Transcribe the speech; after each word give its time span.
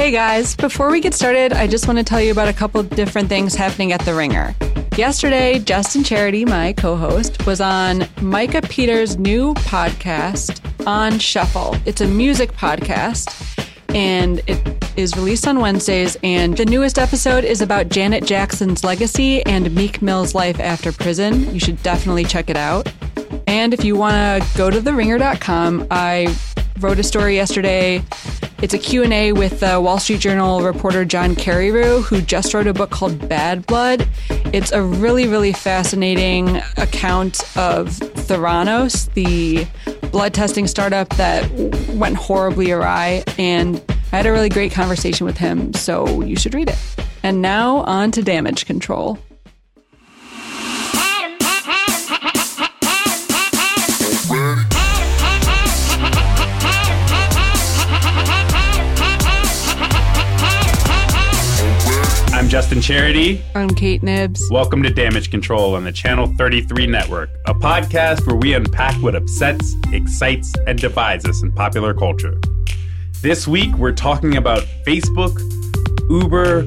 Hey 0.00 0.12
guys, 0.12 0.56
before 0.56 0.90
we 0.90 1.02
get 1.02 1.12
started, 1.12 1.52
I 1.52 1.66
just 1.66 1.86
want 1.86 1.98
to 1.98 2.02
tell 2.02 2.22
you 2.22 2.32
about 2.32 2.48
a 2.48 2.54
couple 2.54 2.82
different 2.82 3.28
things 3.28 3.54
happening 3.54 3.92
at 3.92 4.00
The 4.00 4.14
Ringer. 4.14 4.54
Yesterday, 4.96 5.58
Justin 5.58 6.02
Charity, 6.02 6.46
my 6.46 6.72
co 6.72 6.96
host, 6.96 7.44
was 7.44 7.60
on 7.60 8.08
Micah 8.22 8.62
Peters' 8.62 9.18
new 9.18 9.52
podcast, 9.56 10.58
On 10.86 11.18
Shuffle. 11.18 11.76
It's 11.84 12.00
a 12.00 12.06
music 12.06 12.52
podcast, 12.52 13.28
and 13.94 14.40
it 14.46 14.90
is 14.96 15.14
released 15.16 15.46
on 15.46 15.60
Wednesdays. 15.60 16.16
And 16.22 16.56
the 16.56 16.64
newest 16.64 16.98
episode 16.98 17.44
is 17.44 17.60
about 17.60 17.90
Janet 17.90 18.24
Jackson's 18.24 18.82
legacy 18.82 19.44
and 19.44 19.70
Meek 19.74 20.00
Mill's 20.00 20.34
life 20.34 20.58
after 20.60 20.92
prison. 20.92 21.52
You 21.52 21.60
should 21.60 21.80
definitely 21.82 22.24
check 22.24 22.48
it 22.48 22.56
out. 22.56 22.90
And 23.46 23.74
if 23.74 23.84
you 23.84 23.96
want 23.96 24.14
to 24.14 24.56
go 24.56 24.70
to 24.70 24.80
theringer.com, 24.80 25.88
I 25.90 26.34
wrote 26.80 26.98
a 26.98 27.02
story 27.02 27.34
yesterday. 27.34 28.02
It's 28.62 28.74
a 28.74 28.78
Q&A 28.78 29.32
with 29.32 29.60
the 29.60 29.80
Wall 29.80 29.98
Street 29.98 30.20
Journal 30.20 30.60
reporter 30.60 31.06
John 31.06 31.34
Carreyrou, 31.34 32.02
who 32.02 32.20
just 32.20 32.52
wrote 32.52 32.66
a 32.66 32.74
book 32.74 32.90
called 32.90 33.26
Bad 33.26 33.66
Blood. 33.66 34.06
It's 34.52 34.70
a 34.70 34.82
really, 34.82 35.26
really 35.26 35.54
fascinating 35.54 36.58
account 36.76 37.40
of 37.56 37.88
Theranos, 37.88 39.10
the 39.14 39.66
blood 40.10 40.34
testing 40.34 40.66
startup 40.66 41.08
that 41.16 41.50
went 41.94 42.16
horribly 42.16 42.70
awry. 42.70 43.24
And 43.38 43.82
I 44.12 44.16
had 44.16 44.26
a 44.26 44.32
really 44.32 44.50
great 44.50 44.72
conversation 44.72 45.24
with 45.24 45.38
him, 45.38 45.72
so 45.72 46.20
you 46.20 46.36
should 46.36 46.52
read 46.52 46.68
it. 46.68 46.78
And 47.22 47.40
now 47.40 47.78
on 47.78 48.10
to 48.10 48.22
damage 48.22 48.66
control. 48.66 49.18
Justin 62.70 62.94
Charity. 62.94 63.42
I'm 63.56 63.70
Kate 63.70 64.00
Knibbs. 64.00 64.48
Welcome 64.48 64.80
to 64.84 64.90
Damage 64.90 65.32
Control 65.32 65.74
on 65.74 65.82
the 65.82 65.90
Channel 65.90 66.32
33 66.38 66.86
Network, 66.86 67.28
a 67.48 67.52
podcast 67.52 68.24
where 68.28 68.36
we 68.36 68.54
unpack 68.54 68.94
what 69.02 69.16
upsets, 69.16 69.74
excites, 69.90 70.52
and 70.68 70.78
divides 70.78 71.24
us 71.24 71.42
in 71.42 71.50
popular 71.50 71.92
culture. 71.92 72.40
This 73.22 73.48
week, 73.48 73.74
we're 73.74 73.90
talking 73.90 74.36
about 74.36 74.68
Facebook, 74.86 75.36
Uber, 76.08 76.60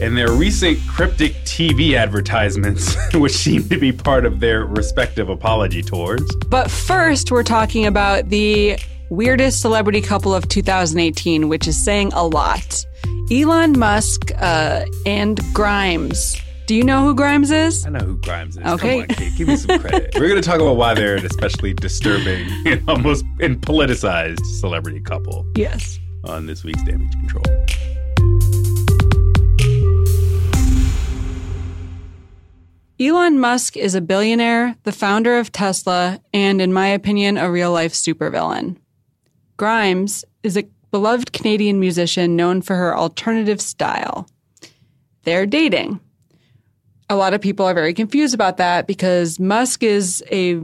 and 0.00 0.16
their 0.16 0.30
recent 0.30 0.78
cryptic 0.86 1.32
TV 1.42 1.94
advertisements, 1.94 2.96
which 3.14 3.32
seem 3.32 3.68
to 3.68 3.80
be 3.80 3.90
part 3.90 4.24
of 4.24 4.38
their 4.38 4.64
respective 4.64 5.28
apology 5.28 5.82
tours. 5.82 6.22
But 6.46 6.70
first, 6.70 7.32
we're 7.32 7.42
talking 7.42 7.84
about 7.84 8.28
the 8.28 8.78
weirdest 9.10 9.60
celebrity 9.60 10.02
couple 10.02 10.32
of 10.32 10.46
2018, 10.46 11.48
which 11.48 11.66
is 11.66 11.76
saying 11.84 12.12
a 12.12 12.24
lot. 12.24 12.84
Elon 13.30 13.78
Musk 13.78 14.30
uh, 14.38 14.84
and 15.04 15.38
Grimes. 15.52 16.36
Do 16.66 16.74
you 16.74 16.82
know 16.82 17.02
who 17.04 17.14
Grimes 17.14 17.50
is? 17.50 17.86
I 17.86 17.90
know 17.90 18.00
who 18.00 18.16
Grimes 18.18 18.56
is. 18.56 18.64
Okay. 18.64 19.00
Come 19.02 19.10
on, 19.10 19.16
Kate, 19.16 19.36
give 19.36 19.48
me 19.48 19.56
some 19.56 19.78
credit. 19.78 20.14
We're 20.18 20.28
going 20.28 20.40
to 20.40 20.46
talk 20.46 20.60
about 20.60 20.76
why 20.76 20.94
they're 20.94 21.16
an 21.16 21.24
especially 21.26 21.74
disturbing 21.74 22.46
and 22.66 22.88
almost 22.88 23.24
and 23.40 23.60
politicized 23.60 24.44
celebrity 24.60 25.00
couple 25.00 25.46
Yes. 25.56 25.98
on 26.24 26.46
this 26.46 26.64
week's 26.64 26.82
Damage 26.84 27.12
Control. 27.12 27.44
Elon 33.00 33.38
Musk 33.38 33.76
is 33.76 33.94
a 33.94 34.00
billionaire, 34.00 34.76
the 34.82 34.90
founder 34.92 35.38
of 35.38 35.52
Tesla, 35.52 36.20
and 36.34 36.60
in 36.60 36.72
my 36.72 36.88
opinion, 36.88 37.38
a 37.38 37.50
real 37.50 37.70
life 37.72 37.92
supervillain. 37.92 38.76
Grimes 39.56 40.24
is 40.42 40.56
a 40.56 40.64
beloved 40.90 41.32
Canadian 41.32 41.80
musician 41.80 42.36
known 42.36 42.62
for 42.62 42.76
her 42.76 42.96
alternative 42.96 43.60
style. 43.60 44.28
They're 45.24 45.46
dating. 45.46 46.00
A 47.10 47.16
lot 47.16 47.34
of 47.34 47.40
people 47.40 47.66
are 47.66 47.74
very 47.74 47.94
confused 47.94 48.34
about 48.34 48.56
that 48.58 48.86
because 48.86 49.38
Musk 49.38 49.82
is 49.82 50.22
a 50.30 50.60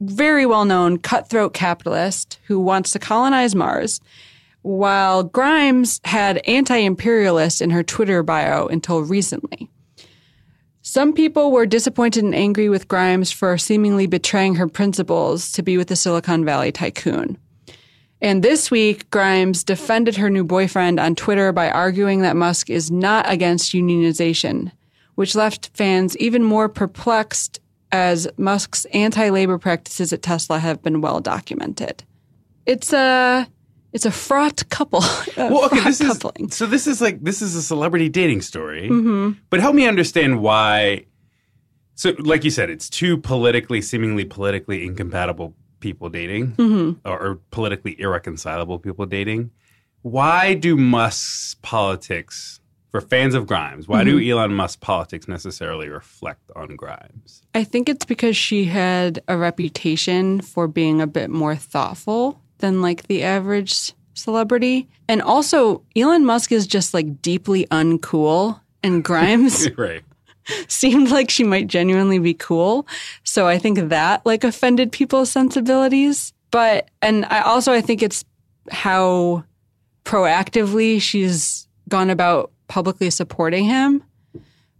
very 0.00 0.46
well 0.46 0.64
known 0.64 0.98
cutthroat 0.98 1.54
capitalist 1.54 2.38
who 2.46 2.58
wants 2.58 2.92
to 2.92 2.98
colonize 2.98 3.54
Mars, 3.54 4.00
while 4.62 5.22
Grimes 5.22 6.00
had 6.04 6.38
anti 6.46 6.76
imperialist 6.76 7.60
in 7.60 7.70
her 7.70 7.82
Twitter 7.82 8.22
bio 8.22 8.66
until 8.66 9.02
recently. 9.02 9.68
Some 10.82 11.12
people 11.12 11.52
were 11.52 11.66
disappointed 11.66 12.24
and 12.24 12.34
angry 12.34 12.68
with 12.68 12.88
Grimes 12.88 13.30
for 13.30 13.56
seemingly 13.56 14.06
betraying 14.06 14.56
her 14.56 14.66
principles 14.66 15.52
to 15.52 15.62
be 15.62 15.76
with 15.76 15.88
the 15.88 15.96
Silicon 15.96 16.44
Valley 16.44 16.72
tycoon. 16.72 17.38
And 18.22 18.44
this 18.44 18.70
week, 18.70 19.10
Grimes 19.10 19.64
defended 19.64 20.16
her 20.16 20.30
new 20.30 20.44
boyfriend 20.44 21.00
on 21.00 21.16
Twitter 21.16 21.50
by 21.50 21.68
arguing 21.68 22.22
that 22.22 22.36
Musk 22.36 22.70
is 22.70 22.88
not 22.88 23.28
against 23.28 23.72
unionization, 23.72 24.70
which 25.16 25.34
left 25.34 25.70
fans 25.74 26.16
even 26.18 26.44
more 26.44 26.68
perplexed 26.68 27.58
as 27.90 28.28
Musk's 28.36 28.84
anti 28.86 29.28
labor 29.28 29.58
practices 29.58 30.12
at 30.12 30.22
Tesla 30.22 30.60
have 30.60 30.80
been 30.84 31.00
well 31.00 31.18
documented. 31.18 32.04
It's 32.64 32.92
a 32.92 33.48
it's 33.92 34.06
a 34.06 34.12
fraught 34.12 34.68
couple. 34.70 35.02
a 35.36 35.48
Well, 35.50 35.64
okay, 35.64 35.80
this 35.80 36.00
is 36.00 36.06
coupling. 36.06 36.48
so. 36.52 36.66
This 36.66 36.86
is 36.86 37.00
like 37.00 37.20
this 37.24 37.42
is 37.42 37.56
a 37.56 37.62
celebrity 37.62 38.08
dating 38.08 38.42
story, 38.42 38.88
mm-hmm. 38.88 39.32
but 39.50 39.58
help 39.58 39.74
me 39.74 39.88
understand 39.88 40.40
why. 40.40 41.06
So, 41.96 42.14
like 42.20 42.44
you 42.44 42.50
said, 42.50 42.70
it's 42.70 42.88
two 42.88 43.18
politically, 43.18 43.82
seemingly 43.82 44.24
politically 44.24 44.86
incompatible 44.86 45.54
people 45.82 46.08
dating, 46.08 46.52
mm-hmm. 46.52 47.06
or, 47.06 47.18
or 47.22 47.34
politically 47.50 48.00
irreconcilable 48.00 48.78
people 48.78 49.04
dating. 49.04 49.50
Why 50.00 50.54
do 50.54 50.76
Musk's 50.76 51.56
politics, 51.60 52.60
for 52.90 53.02
fans 53.02 53.34
of 53.34 53.46
Grimes, 53.46 53.86
why 53.86 54.04
do 54.04 54.18
mm-hmm. 54.18 54.30
Elon 54.30 54.54
Musk's 54.54 54.76
politics 54.76 55.28
necessarily 55.28 55.88
reflect 55.88 56.50
on 56.56 56.76
Grimes? 56.76 57.42
I 57.54 57.64
think 57.64 57.88
it's 57.90 58.06
because 58.06 58.36
she 58.36 58.64
had 58.64 59.22
a 59.28 59.36
reputation 59.36 60.40
for 60.40 60.66
being 60.66 61.02
a 61.02 61.06
bit 61.06 61.28
more 61.28 61.54
thoughtful 61.54 62.40
than 62.58 62.80
like 62.80 63.08
the 63.08 63.22
average 63.22 63.92
celebrity. 64.14 64.88
And 65.08 65.20
also, 65.20 65.82
Elon 65.94 66.24
Musk 66.24 66.52
is 66.52 66.66
just 66.66 66.94
like 66.94 67.20
deeply 67.20 67.66
uncool, 67.66 68.60
and 68.82 69.04
Grimes 69.04 69.68
right. 69.76 70.02
seemed 70.68 71.10
like 71.10 71.30
she 71.30 71.44
might 71.44 71.66
genuinely 71.66 72.18
be 72.18 72.34
cool. 72.34 72.86
So 73.24 73.46
I 73.46 73.58
think 73.58 73.78
that 73.88 74.24
like 74.26 74.44
offended 74.44 74.92
people's 74.92 75.30
sensibilities. 75.30 76.32
But, 76.50 76.90
and 77.00 77.24
I 77.26 77.40
also, 77.40 77.72
I 77.72 77.80
think 77.80 78.02
it's 78.02 78.24
how 78.70 79.44
proactively 80.04 81.00
she's 81.00 81.66
gone 81.88 82.10
about 82.10 82.50
publicly 82.68 83.10
supporting 83.10 83.64
him. 83.64 84.02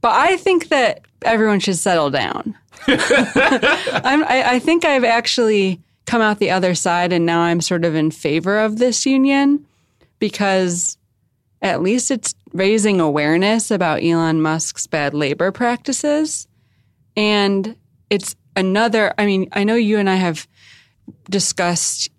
But 0.00 0.12
I 0.12 0.36
think 0.36 0.68
that 0.68 1.02
everyone 1.22 1.60
should 1.60 1.76
settle 1.76 2.10
down. 2.10 2.56
I'm, 2.88 4.24
I, 4.24 4.44
I 4.46 4.58
think 4.58 4.84
I've 4.84 5.04
actually 5.04 5.80
come 6.06 6.20
out 6.20 6.38
the 6.38 6.50
other 6.50 6.74
side 6.74 7.12
and 7.12 7.24
now 7.24 7.40
I'm 7.40 7.60
sort 7.60 7.84
of 7.84 7.94
in 7.94 8.10
favor 8.10 8.58
of 8.58 8.78
this 8.78 9.06
union 9.06 9.64
because 10.18 10.96
at 11.62 11.80
least 11.80 12.10
it's 12.10 12.34
raising 12.52 13.00
awareness 13.00 13.70
about 13.70 14.02
Elon 14.02 14.42
Musk's 14.42 14.86
bad 14.86 15.14
labor 15.14 15.52
practices. 15.52 16.48
And 17.16 17.76
it's 18.10 18.34
another, 18.56 19.14
I 19.16 19.26
mean, 19.26 19.48
I 19.52 19.64
know 19.64 19.76
you 19.76 19.98
and 19.98 20.10
I 20.10 20.16
have 20.16 20.46
discussed 21.30 22.10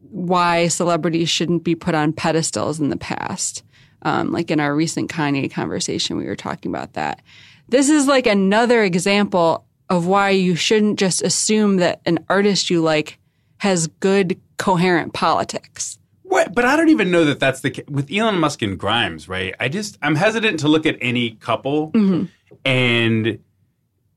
why 0.00 0.68
celebrities 0.68 1.30
shouldn't 1.30 1.64
be 1.64 1.74
put 1.74 1.94
on 1.94 2.12
pedestals 2.12 2.80
in 2.80 2.88
the 2.88 2.96
past. 2.96 3.62
Um, 4.02 4.32
like 4.32 4.50
in 4.50 4.60
our 4.60 4.74
recent 4.74 5.10
Kanye 5.10 5.50
conversation, 5.50 6.16
we 6.16 6.26
were 6.26 6.36
talking 6.36 6.70
about 6.70 6.94
that. 6.94 7.22
This 7.68 7.88
is 7.88 8.06
like 8.06 8.26
another 8.26 8.82
example 8.82 9.66
of 9.90 10.06
why 10.06 10.30
you 10.30 10.54
shouldn't 10.54 10.98
just 10.98 11.22
assume 11.22 11.76
that 11.76 12.00
an 12.04 12.24
artist 12.28 12.70
you 12.70 12.80
like 12.80 13.18
has 13.58 13.86
good, 14.00 14.40
coherent 14.56 15.14
politics. 15.14 15.98
What? 16.28 16.54
But 16.54 16.66
I 16.66 16.76
don't 16.76 16.90
even 16.90 17.10
know 17.10 17.24
that 17.24 17.40
that's 17.40 17.62
the 17.62 17.70
ca- 17.70 17.84
with 17.88 18.12
Elon 18.12 18.38
Musk 18.38 18.60
and 18.60 18.78
Grimes, 18.78 19.28
right? 19.28 19.54
I 19.58 19.68
just 19.68 19.96
I'm 20.02 20.14
hesitant 20.14 20.60
to 20.60 20.68
look 20.68 20.84
at 20.84 20.98
any 21.00 21.32
couple, 21.32 21.90
mm-hmm. 21.92 22.24
and 22.66 23.38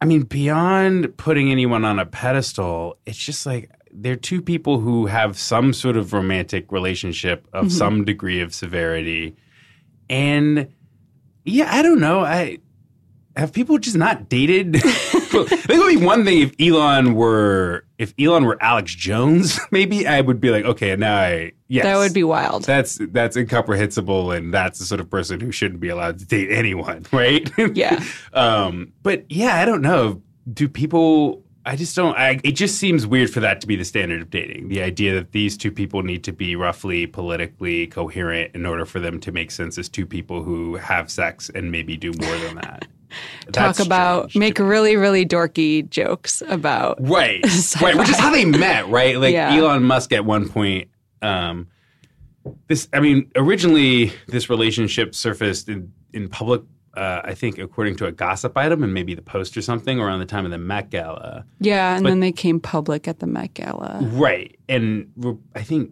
I 0.01 0.05
mean 0.05 0.23
beyond 0.23 1.15
putting 1.15 1.51
anyone 1.51 1.85
on 1.85 1.99
a 1.99 2.05
pedestal, 2.05 2.97
it's 3.05 3.17
just 3.17 3.45
like 3.45 3.71
they're 3.93 4.17
two 4.17 4.41
people 4.41 4.79
who 4.79 5.05
have 5.05 5.39
some 5.39 5.71
sort 5.71 5.95
of 5.95 6.11
romantic 6.11 6.71
relationship 6.71 7.47
of 7.53 7.67
mm-hmm. 7.67 7.77
some 7.77 8.03
degree 8.03 8.41
of 8.41 8.53
severity, 8.53 9.37
and 10.09 10.67
yeah, 11.45 11.73
I 11.73 11.81
don't 11.81 12.01
know, 12.01 12.21
I. 12.21 12.59
Have 13.37 13.53
people 13.53 13.77
just 13.77 13.95
not 13.95 14.27
dated? 14.29 14.73
well, 15.33 15.43
I 15.43 15.55
think 15.55 15.69
it 15.69 15.79
would 15.79 15.99
be 15.99 16.05
one 16.05 16.25
thing 16.25 16.41
if 16.41 16.53
Elon 16.59 17.15
were 17.15 17.85
if 17.97 18.13
Elon 18.19 18.43
were 18.45 18.57
Alex 18.61 18.93
Jones. 18.93 19.59
Maybe 19.71 20.05
I 20.05 20.19
would 20.21 20.41
be 20.41 20.49
like, 20.49 20.65
okay, 20.65 20.95
now 20.95 21.15
I 21.17 21.51
yes, 21.69 21.83
That 21.85 21.97
would 21.97 22.13
be 22.13 22.23
wild. 22.23 22.65
that's 22.65 22.99
that's 23.11 23.37
incomprehensible, 23.37 24.31
and 24.31 24.53
that's 24.53 24.79
the 24.79 24.85
sort 24.85 24.99
of 24.99 25.09
person 25.09 25.39
who 25.39 25.51
shouldn't 25.51 25.79
be 25.79 25.89
allowed 25.89 26.19
to 26.19 26.25
date 26.25 26.51
anyone, 26.51 27.05
right? 27.11 27.49
Yeah. 27.73 28.03
um, 28.33 28.91
but 29.03 29.25
yeah, 29.31 29.55
I 29.55 29.65
don't 29.65 29.81
know. 29.81 30.21
Do 30.51 30.67
people 30.67 31.43
I 31.65 31.75
just 31.75 31.95
don't. 31.95 32.17
I, 32.17 32.39
it 32.43 32.53
just 32.53 32.77
seems 32.77 33.05
weird 33.05 33.29
for 33.29 33.39
that 33.41 33.61
to 33.61 33.67
be 33.67 33.75
the 33.75 33.85
standard 33.85 34.21
of 34.21 34.29
dating. 34.29 34.69
The 34.69 34.81
idea 34.81 35.13
that 35.13 35.31
these 35.31 35.55
two 35.55 35.71
people 35.71 36.01
need 36.01 36.23
to 36.23 36.31
be 36.31 36.55
roughly 36.55 37.05
politically 37.05 37.87
coherent 37.87 38.55
in 38.55 38.65
order 38.65 38.85
for 38.85 38.99
them 38.99 39.19
to 39.19 39.31
make 39.31 39.51
sense 39.51 39.77
as 39.77 39.87
two 39.87 40.05
people 40.05 40.41
who 40.43 40.75
have 40.77 41.11
sex 41.11 41.49
and 41.53 41.71
maybe 41.71 41.97
do 41.97 42.13
more 42.19 42.37
than 42.37 42.55
that. 42.55 42.87
Talk 43.51 43.79
about 43.79 44.33
make 44.35 44.57
really 44.57 44.95
really 44.95 45.25
dorky 45.25 45.87
jokes 45.89 46.41
about 46.47 46.97
right, 47.01 47.45
sci-fi. 47.45 47.85
right, 47.87 47.97
which 47.97 48.09
is 48.09 48.17
how 48.17 48.31
they 48.31 48.45
met, 48.45 48.87
right? 48.87 49.17
Like 49.17 49.33
Yeah. 49.33 49.53
Elon 49.53 49.83
Musk 49.83 50.13
at 50.13 50.25
one 50.25 50.47
point. 50.49 50.89
Um, 51.21 51.67
this, 52.67 52.87
I 52.93 53.01
mean, 53.01 53.29
originally 53.35 54.13
this 54.27 54.49
relationship 54.49 55.13
surfaced 55.13 55.69
in 55.69 55.93
in 56.13 56.29
public. 56.29 56.63
Uh, 56.93 57.21
I 57.23 57.33
think, 57.35 57.57
according 57.57 57.95
to 57.97 58.05
a 58.05 58.11
gossip 58.11 58.57
item 58.57 58.83
and 58.83 58.93
maybe 58.93 59.13
the 59.15 59.21
Post 59.21 59.55
or 59.55 59.61
something, 59.61 59.99
around 59.99 60.19
the 60.19 60.25
time 60.25 60.43
of 60.45 60.51
the 60.51 60.57
Met 60.57 60.89
Gala. 60.89 61.45
yeah, 61.59 61.95
and 61.95 62.03
But- 62.03 62.09
then 62.09 62.19
they 62.19 62.31
came 62.33 62.59
public 62.59 63.07
at 63.07 63.19
the 63.19 63.27
Met 63.27 63.53
Gala. 63.53 63.99
Right. 64.11 64.57
And 64.67 65.07
I 65.55 65.63
think 65.63 65.91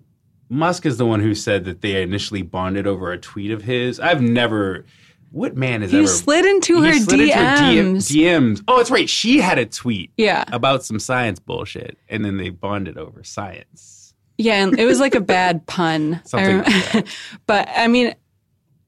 Musk 0.50 0.86
is 0.86 0.98
the 0.98 1.06
one 1.06 1.19
who 1.22 1.34
said 1.36 1.63
that 1.66 1.81
they 1.81 2.01
initially 2.01 2.42
bonded 2.42 2.86
over 2.88 3.12
a 3.13 3.18
tweet 3.18 3.51
of 3.51 3.62
his. 3.63 4.00
I've 4.00 4.22
never. 4.22 4.86
What 5.31 5.56
man 5.56 5.84
has 5.84 5.92
He 5.92 6.00
ever. 6.00 6.07
slid 6.07 6.44
into 6.44 6.81
he 6.81 6.88
her 6.88 6.94
slid 7.00 7.19
into 7.19 7.34
her 7.36 7.56
DM 7.56 7.96
DMs. 7.96 8.12
DMs. 8.12 8.63
Oh, 8.68 8.78
that's 8.78 8.90
right. 8.90 9.07
She 9.07 9.38
had 9.40 9.60
a 9.60 9.66
tweet 9.68 10.10
Yeah, 10.18 10.44
about 10.51 10.84
some 10.84 11.00
science 11.00 11.40
bullshit, 11.40 12.00
and 12.10 12.25
then 12.25 12.38
they 12.38 12.50
bonded 12.50 12.98
over 12.98 13.24
science. 13.24 14.16
yeah, 14.40 14.63
and 14.63 14.80
it 14.80 14.86
was 14.86 15.00
like 15.00 15.13
a 15.13 15.22
bad 15.22 15.68
pun. 15.68 16.19
Something 16.25 16.62
I 16.66 16.92
like 16.96 17.07
but 17.46 17.69
I 17.75 17.88
mean, 17.88 18.16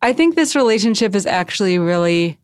I 0.02 0.14
think 0.14 0.36
this 0.36 0.56
relationship 0.56 1.16
is 1.16 1.26
actually 1.26 1.78
really 1.80 2.40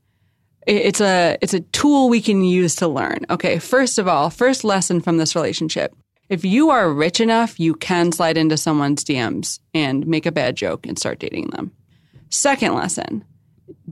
it's 0.68 1.00
a 1.00 1.38
it's 1.42 1.54
a 1.54 1.62
tool 1.62 2.09
we 2.09 2.21
can 2.21 2.44
use 2.44 2.75
to 2.75 2.88
learn. 2.88 3.25
Okay, 3.30 3.57
first 3.57 3.98
of 3.98 4.07
all, 4.07 4.30
first 4.30 4.63
lesson 4.63 5.01
from 5.01 5.18
this 5.18 5.36
relationship. 5.36 5.95
If 6.30 6.44
you 6.44 6.69
are 6.69 6.92
rich 6.92 7.21
enough, 7.21 7.57
you 7.57 7.74
can 7.74 8.12
slide 8.12 8.38
into 8.38 8.57
someone's 8.57 9.04
DMs 9.06 9.59
and 9.74 10.06
make 10.06 10.25
a 10.25 10.31
bad 10.31 10.57
joke 10.57 10.86
and 10.86 11.00
start 11.00 11.19
dating 11.19 11.51
them. 11.51 11.71
Second 12.30 12.75
lesson, 12.75 13.24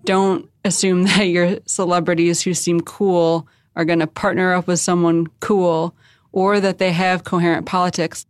don't 0.03 0.49
assume 0.65 1.03
that 1.05 1.23
your 1.23 1.59
celebrities 1.65 2.41
who 2.41 2.53
seem 2.53 2.81
cool 2.81 3.47
are 3.77 3.85
going 3.85 3.99
to 3.99 4.07
partner 4.07 4.53
up 4.53 4.67
with 4.67 4.79
someone 4.79 5.27
cool 5.39 5.95
or 6.33 6.59
that 6.59 6.77
they 6.77 6.91
have 6.91 7.23
coherent 7.23 7.65
politics. 7.65 8.25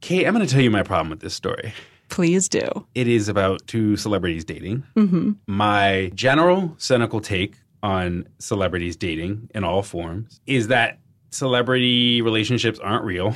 Kate, 0.00 0.26
I'm 0.26 0.34
going 0.34 0.46
to 0.46 0.52
tell 0.52 0.62
you 0.62 0.70
my 0.70 0.82
problem 0.82 1.10
with 1.10 1.20
this 1.20 1.34
story. 1.34 1.72
Please 2.08 2.48
do. 2.48 2.66
It 2.94 3.08
is 3.08 3.28
about 3.28 3.66
two 3.66 3.96
celebrities 3.96 4.44
dating. 4.44 4.84
hmm 4.94 5.32
My 5.46 6.10
general 6.14 6.74
cynical 6.78 7.20
take 7.20 7.54
on 7.82 8.26
celebrities 8.38 8.96
dating 8.96 9.50
in 9.54 9.64
all 9.64 9.82
forms 9.82 10.40
is 10.46 10.68
that 10.68 10.98
celebrity 11.30 12.22
relationships 12.22 12.78
aren't 12.78 13.04
real, 13.04 13.30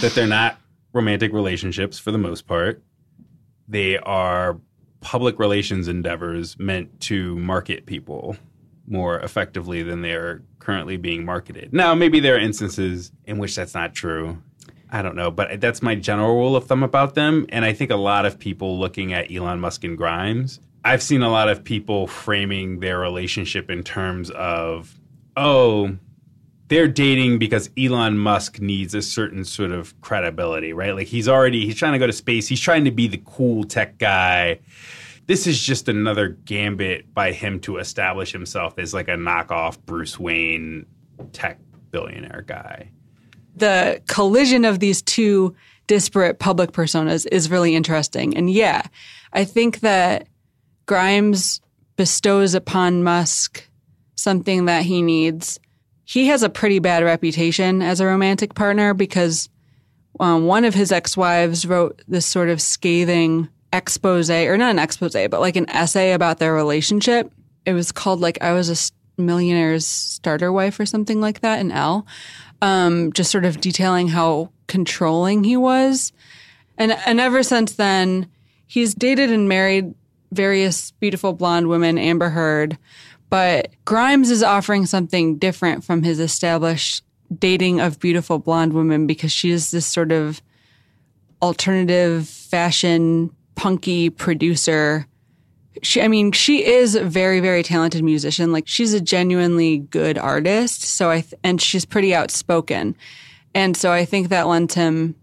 that 0.00 0.12
they're 0.14 0.26
not 0.26 0.58
romantic 0.92 1.32
relationships 1.32 1.98
for 1.98 2.12
the 2.12 2.18
most 2.18 2.46
part. 2.46 2.82
They 3.68 3.98
are 3.98 4.58
public 5.00 5.38
relations 5.38 5.88
endeavors 5.88 6.58
meant 6.58 7.00
to 7.00 7.36
market 7.36 7.86
people 7.86 8.36
more 8.86 9.18
effectively 9.20 9.82
than 9.82 10.02
they 10.02 10.12
are 10.12 10.42
currently 10.58 10.96
being 10.96 11.24
marketed. 11.24 11.72
Now, 11.72 11.94
maybe 11.94 12.20
there 12.20 12.36
are 12.36 12.40
instances 12.40 13.10
in 13.24 13.38
which 13.38 13.54
that's 13.56 13.74
not 13.74 13.94
true. 13.94 14.40
I 14.90 15.02
don't 15.02 15.16
know, 15.16 15.30
but 15.30 15.60
that's 15.60 15.82
my 15.82 15.94
general 15.94 16.34
rule 16.36 16.56
of 16.56 16.66
thumb 16.66 16.82
about 16.82 17.14
them. 17.14 17.46
And 17.48 17.64
I 17.64 17.72
think 17.72 17.90
a 17.90 17.96
lot 17.96 18.24
of 18.24 18.38
people 18.38 18.78
looking 18.78 19.12
at 19.12 19.32
Elon 19.32 19.60
Musk 19.60 19.84
and 19.84 19.96
Grimes, 19.96 20.60
I've 20.84 21.02
seen 21.02 21.22
a 21.22 21.30
lot 21.30 21.48
of 21.48 21.64
people 21.64 22.06
framing 22.06 22.78
their 22.78 22.98
relationship 22.98 23.70
in 23.70 23.82
terms 23.82 24.30
of, 24.30 25.00
oh, 25.36 25.96
they're 26.68 26.88
dating 26.88 27.38
because 27.38 27.70
Elon 27.78 28.18
Musk 28.18 28.60
needs 28.60 28.94
a 28.94 29.02
certain 29.02 29.44
sort 29.44 29.70
of 29.70 30.00
credibility, 30.00 30.72
right? 30.72 30.94
Like 30.94 31.06
he's 31.06 31.28
already 31.28 31.64
he's 31.66 31.76
trying 31.76 31.92
to 31.92 31.98
go 31.98 32.06
to 32.06 32.12
space. 32.12 32.48
He's 32.48 32.60
trying 32.60 32.84
to 32.84 32.90
be 32.90 33.08
the 33.08 33.22
cool 33.24 33.64
tech 33.64 33.98
guy. 33.98 34.60
This 35.26 35.46
is 35.46 35.60
just 35.60 35.88
another 35.88 36.28
gambit 36.28 37.12
by 37.12 37.32
him 37.32 37.60
to 37.60 37.78
establish 37.78 38.32
himself 38.32 38.78
as 38.78 38.94
like 38.94 39.08
a 39.08 39.16
knockoff 39.16 39.78
Bruce 39.84 40.18
Wayne 40.18 40.86
tech 41.32 41.58
billionaire 41.90 42.44
guy. 42.46 42.90
The 43.56 44.02
collision 44.06 44.64
of 44.64 44.78
these 44.80 45.02
two 45.02 45.54
disparate 45.86 46.38
public 46.38 46.72
personas 46.72 47.26
is 47.30 47.50
really 47.50 47.74
interesting. 47.74 48.36
And 48.36 48.50
yeah, 48.50 48.82
I 49.32 49.44
think 49.44 49.80
that 49.80 50.28
Grimes 50.86 51.60
bestows 51.96 52.54
upon 52.54 53.02
Musk 53.02 53.66
something 54.14 54.66
that 54.66 54.82
he 54.82 55.02
needs. 55.02 55.58
He 56.04 56.28
has 56.28 56.42
a 56.42 56.48
pretty 56.48 56.78
bad 56.78 57.02
reputation 57.02 57.82
as 57.82 58.00
a 58.00 58.06
romantic 58.06 58.54
partner 58.54 58.94
because 58.94 59.48
um, 60.20 60.46
one 60.46 60.64
of 60.64 60.74
his 60.74 60.92
ex 60.92 61.16
wives 61.16 61.66
wrote 61.66 62.02
this 62.08 62.26
sort 62.26 62.48
of 62.48 62.60
scathing 62.60 63.48
expose, 63.72 64.30
or 64.30 64.56
not 64.56 64.70
an 64.70 64.78
expose, 64.78 65.12
but 65.12 65.40
like 65.40 65.56
an 65.56 65.68
essay 65.70 66.12
about 66.12 66.38
their 66.38 66.54
relationship. 66.54 67.30
It 67.64 67.72
was 67.72 67.92
called 67.92 68.20
like 68.20 68.38
I 68.40 68.52
was 68.52 68.70
a 68.70 69.20
millionaire's 69.20 69.86
starter 69.86 70.52
wife 70.52 70.78
or 70.78 70.86
something 70.86 71.20
like 71.20 71.40
that 71.40 71.60
in 71.60 71.72
L. 71.72 72.06
Um, 72.62 73.12
just 73.12 73.30
sort 73.30 73.44
of 73.44 73.60
detailing 73.60 74.08
how 74.08 74.50
controlling 74.66 75.44
he 75.44 75.56
was. 75.56 76.12
And 76.78 76.92
and 77.06 77.20
ever 77.20 77.42
since 77.42 77.72
then, 77.72 78.28
he's 78.66 78.94
dated 78.94 79.30
and 79.30 79.48
married 79.48 79.94
various 80.32 80.90
beautiful 80.92 81.32
blonde 81.32 81.68
women, 81.68 81.98
Amber 81.98 82.30
Heard, 82.30 82.78
but 83.30 83.70
Grimes 83.84 84.30
is 84.30 84.42
offering 84.42 84.86
something 84.86 85.38
different 85.38 85.84
from 85.84 86.02
his 86.02 86.20
established 86.20 87.04
dating 87.36 87.80
of 87.80 87.98
beautiful 87.98 88.38
blonde 88.38 88.72
women 88.72 89.06
because 89.06 89.32
she 89.32 89.50
is 89.50 89.70
this 89.70 89.86
sort 89.86 90.12
of 90.12 90.40
alternative 91.42 92.28
fashion 92.28 93.30
punky 93.54 94.10
producer. 94.10 95.06
She, 95.82 96.00
I 96.02 96.08
mean, 96.08 96.32
she 96.32 96.64
is 96.64 96.94
a 96.94 97.04
very, 97.04 97.40
very 97.40 97.62
talented 97.62 98.02
musician. 98.02 98.52
Like 98.52 98.66
she's 98.66 98.94
a 98.94 99.00
genuinely 99.00 99.78
good 99.78 100.18
artist. 100.18 100.82
So 100.82 101.10
I, 101.10 101.20
th- 101.20 101.34
and 101.42 101.60
she's 101.60 101.84
pretty 101.84 102.14
outspoken. 102.14 102.96
And 103.54 103.76
so 103.76 103.92
I 103.92 104.04
think 104.04 104.28
that 104.28 104.46
lends 104.46 104.74
him 104.74 105.14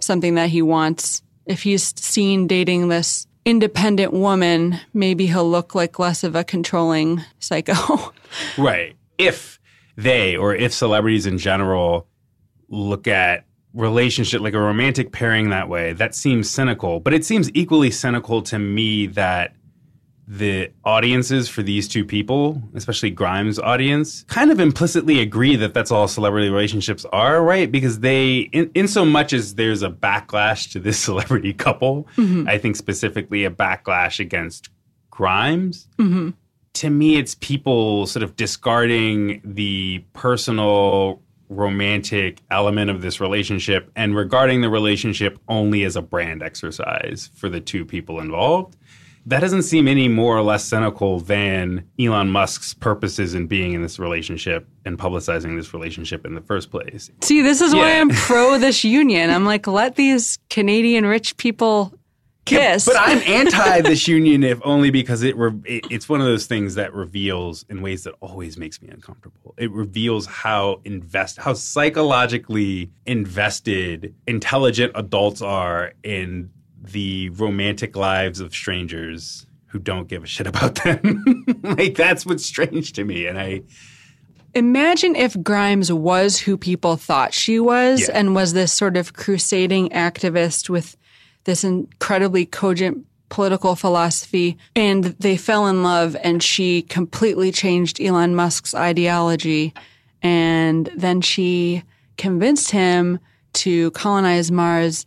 something 0.00 0.34
that 0.36 0.50
he 0.50 0.62
wants. 0.62 1.22
If 1.46 1.62
he's 1.62 1.94
seen 2.00 2.46
dating 2.46 2.88
this 2.88 3.26
independent 3.44 4.12
woman, 4.12 4.80
maybe 4.92 5.26
he'll 5.26 5.50
look 5.50 5.74
like 5.74 5.98
less 5.98 6.24
of 6.24 6.34
a 6.34 6.44
controlling 6.44 7.22
psycho. 7.38 8.12
Right. 8.58 8.96
If 9.16 9.60
they 9.96 10.36
or 10.36 10.56
if 10.56 10.72
celebrities 10.72 11.24
in 11.24 11.38
general 11.38 12.08
look 12.68 13.06
at 13.06 13.44
relationship 13.74 14.40
like 14.40 14.54
a 14.54 14.60
romantic 14.60 15.12
pairing 15.12 15.50
that 15.50 15.68
way, 15.68 15.92
that 15.92 16.16
seems 16.16 16.50
cynical. 16.50 16.98
But 16.98 17.14
it 17.14 17.24
seems 17.24 17.48
equally 17.54 17.92
cynical 17.92 18.42
to 18.42 18.58
me 18.58 19.06
that 19.08 19.54
the 20.26 20.70
audiences 20.84 21.48
for 21.48 21.62
these 21.62 21.86
two 21.86 22.04
people, 22.04 22.62
especially 22.74 23.10
Grimes' 23.10 23.58
audience, 23.58 24.24
kind 24.28 24.50
of 24.50 24.58
implicitly 24.58 25.20
agree 25.20 25.56
that 25.56 25.74
that's 25.74 25.90
all 25.90 26.08
celebrity 26.08 26.48
relationships 26.48 27.04
are, 27.12 27.42
right? 27.42 27.70
Because 27.70 28.00
they, 28.00 28.38
in, 28.52 28.70
in 28.74 28.88
so 28.88 29.04
much 29.04 29.32
as 29.32 29.56
there's 29.56 29.82
a 29.82 29.90
backlash 29.90 30.70
to 30.72 30.80
this 30.80 30.98
celebrity 31.04 31.52
couple, 31.52 32.08
mm-hmm. 32.16 32.48
I 32.48 32.58
think 32.58 32.76
specifically 32.76 33.44
a 33.44 33.50
backlash 33.50 34.18
against 34.18 34.70
Grimes. 35.10 35.88
Mm-hmm. 35.98 36.30
To 36.74 36.90
me, 36.90 37.16
it's 37.16 37.36
people 37.36 38.06
sort 38.06 38.22
of 38.22 38.34
discarding 38.34 39.40
the 39.44 40.04
personal 40.12 41.22
romantic 41.48 42.40
element 42.50 42.90
of 42.90 43.02
this 43.02 43.20
relationship 43.20 43.90
and 43.94 44.16
regarding 44.16 44.62
the 44.62 44.70
relationship 44.70 45.38
only 45.48 45.84
as 45.84 45.94
a 45.94 46.02
brand 46.02 46.42
exercise 46.42 47.30
for 47.34 47.48
the 47.48 47.60
two 47.60 47.84
people 47.84 48.18
involved 48.18 48.76
that 49.26 49.40
doesn't 49.40 49.62
seem 49.62 49.88
any 49.88 50.08
more 50.08 50.36
or 50.36 50.42
less 50.42 50.64
cynical 50.64 51.20
than 51.20 51.88
Elon 51.98 52.30
Musk's 52.30 52.74
purposes 52.74 53.34
in 53.34 53.46
being 53.46 53.72
in 53.72 53.82
this 53.82 53.98
relationship 53.98 54.68
and 54.84 54.98
publicizing 54.98 55.56
this 55.56 55.72
relationship 55.72 56.26
in 56.26 56.34
the 56.34 56.40
first 56.40 56.70
place. 56.70 57.10
See, 57.22 57.42
this 57.42 57.60
is 57.60 57.74
why 57.74 57.98
I'm 57.98 58.10
pro 58.10 58.58
this 58.58 58.84
union. 58.84 59.30
I'm 59.30 59.44
like, 59.44 59.66
let 59.66 59.96
these 59.96 60.38
Canadian 60.50 61.06
rich 61.06 61.36
people 61.36 61.94
kiss. 62.44 62.84
But 62.84 62.96
I'm 62.98 63.18
anti 63.26 63.80
this 63.80 64.06
union 64.06 64.42
if 64.44 64.60
only 64.64 64.90
because 64.90 65.22
it, 65.22 65.36
re- 65.36 65.60
it 65.64 65.86
it's 65.90 66.08
one 66.08 66.20
of 66.20 66.26
those 66.26 66.46
things 66.46 66.74
that 66.74 66.92
reveals 66.92 67.64
in 67.68 67.82
ways 67.82 68.04
that 68.04 68.14
always 68.20 68.56
makes 68.56 68.80
me 68.82 68.88
uncomfortable. 68.88 69.54
It 69.56 69.70
reveals 69.72 70.26
how 70.26 70.80
invest 70.84 71.38
how 71.38 71.54
psychologically 71.54 72.90
invested 73.06 74.14
intelligent 74.26 74.92
adults 74.94 75.42
are 75.42 75.92
in 76.02 76.50
the 76.92 77.30
romantic 77.30 77.96
lives 77.96 78.40
of 78.40 78.52
strangers 78.52 79.46
who 79.66 79.78
don't 79.78 80.08
give 80.08 80.22
a 80.22 80.26
shit 80.26 80.46
about 80.46 80.74
them. 80.84 81.44
like 81.62 81.94
that's 81.96 82.24
what's 82.26 82.44
strange 82.44 82.92
to 82.92 83.04
me 83.04 83.26
and 83.26 83.38
I 83.38 83.62
Imagine 84.54 85.16
if 85.16 85.42
Grimes 85.42 85.92
was 85.92 86.38
who 86.38 86.56
people 86.56 86.96
thought 86.96 87.34
she 87.34 87.58
was 87.58 88.02
Yeah. 88.02 88.10
and 88.14 88.36
was 88.36 88.52
this 88.52 88.72
sort 88.72 88.96
of 88.96 89.12
crusading 89.12 89.88
activist 89.88 90.68
with 90.68 90.96
this 91.42 91.64
incredibly 91.64 92.46
cogent 92.46 93.04
political 93.30 93.74
philosophy 93.74 94.56
and 94.76 95.04
they 95.18 95.36
fell 95.36 95.66
in 95.66 95.82
love 95.82 96.16
and 96.22 96.40
she 96.40 96.82
completely 96.82 97.50
changed 97.50 98.00
Elon 98.00 98.36
Musk's 98.36 98.74
ideology 98.74 99.74
and 100.22 100.88
then 100.96 101.20
she 101.20 101.82
convinced 102.16 102.70
him 102.70 103.18
to 103.54 103.90
colonize 103.90 104.52
Mars 104.52 105.04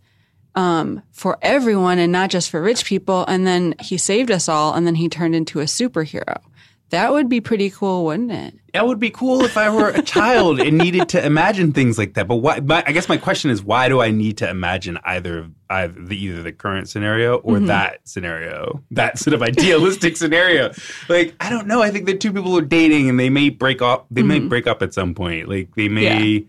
um, 0.57 1.03
for 1.11 1.37
everyone 1.43 1.99
and 1.99 2.11
not 2.11 2.31
just 2.31 2.49
for 2.49 2.61
rich 2.61 2.83
people. 2.83 3.23
And 3.27 3.45
then 3.45 3.75
he 3.79 3.97
saved 3.97 4.31
us 4.31 4.49
all, 4.49 4.73
and 4.73 4.87
then 4.87 4.95
he 4.95 5.07
turned 5.07 5.35
into 5.35 5.59
a 5.59 5.65
superhero. 5.65 6.41
That 6.89 7.11
would 7.11 7.27
be 7.27 7.41
pretty 7.41 7.69
cool, 7.69 8.05
wouldn't 8.05 8.31
it? 8.31 8.55
That 8.73 8.87
would 8.87 8.97
be 8.97 9.09
cool 9.09 9.43
if 9.43 9.57
I 9.57 9.69
were 9.69 9.89
a 9.89 10.01
child 10.01 10.61
and 10.61 10.77
needed 10.77 11.09
to 11.09 11.23
imagine 11.23 11.73
things 11.73 11.97
like 11.97 12.13
that. 12.13 12.29
But 12.29 12.37
why? 12.37 12.61
My, 12.61 12.81
I 12.87 12.93
guess 12.93 13.09
my 13.09 13.17
question 13.17 13.51
is, 13.51 13.61
why 13.61 13.89
do 13.89 14.01
I 14.01 14.09
need 14.09 14.37
to 14.37 14.49
imagine 14.49 14.97
either 15.03 15.49
either 15.69 15.93
the, 16.01 16.15
either 16.15 16.41
the 16.41 16.53
current 16.53 16.87
scenario 16.87 17.39
or 17.39 17.59
that 17.59 18.07
scenario, 18.07 18.83
that 18.91 19.19
sort 19.19 19.33
of 19.33 19.43
idealistic 19.43 20.15
scenario? 20.15 20.71
Like, 21.09 21.35
I 21.41 21.49
don't 21.49 21.67
know. 21.67 21.81
I 21.81 21.91
think 21.91 22.05
that 22.05 22.21
two 22.21 22.31
people 22.31 22.57
are 22.57 22.61
dating 22.61 23.09
and 23.09 23.19
they 23.19 23.29
may 23.29 23.49
break 23.49 23.81
up. 23.81 24.07
They 24.09 24.23
may 24.23 24.39
break 24.39 24.65
up 24.65 24.81
at 24.81 24.93
some 24.93 25.13
point. 25.13 25.49
Like, 25.49 25.75
they 25.75 25.89
may 25.89 26.47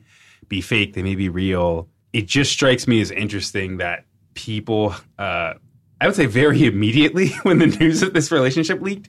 be 0.48 0.60
fake. 0.60 0.94
They 0.94 1.02
may 1.02 1.16
be 1.16 1.28
real. 1.28 1.88
It 2.12 2.26
just 2.26 2.52
strikes 2.52 2.86
me 2.86 3.00
as 3.00 3.10
interesting 3.10 3.78
that 3.78 4.04
people, 4.34 4.94
uh, 5.18 5.54
I 6.00 6.06
would 6.06 6.16
say, 6.16 6.26
very 6.26 6.64
immediately 6.64 7.28
when 7.42 7.58
the 7.58 7.66
news 7.66 8.02
of 8.02 8.12
this 8.12 8.30
relationship 8.30 8.80
leaked 8.80 9.08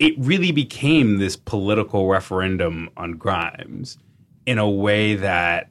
it 0.00 0.14
really 0.18 0.50
became 0.50 1.18
this 1.18 1.36
political 1.36 2.08
referendum 2.08 2.88
on 2.96 3.12
Grimes 3.12 3.98
in 4.46 4.58
a 4.58 4.68
way 4.68 5.14
that, 5.14 5.68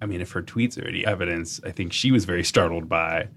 I 0.00 0.06
mean, 0.06 0.22
if 0.22 0.32
her 0.32 0.42
tweets 0.42 0.82
are 0.82 0.88
any 0.88 1.06
evidence, 1.06 1.60
I 1.62 1.70
think 1.70 1.92
she 1.92 2.10
was 2.10 2.24
very 2.24 2.42
startled 2.42 2.88
by. 2.88 3.28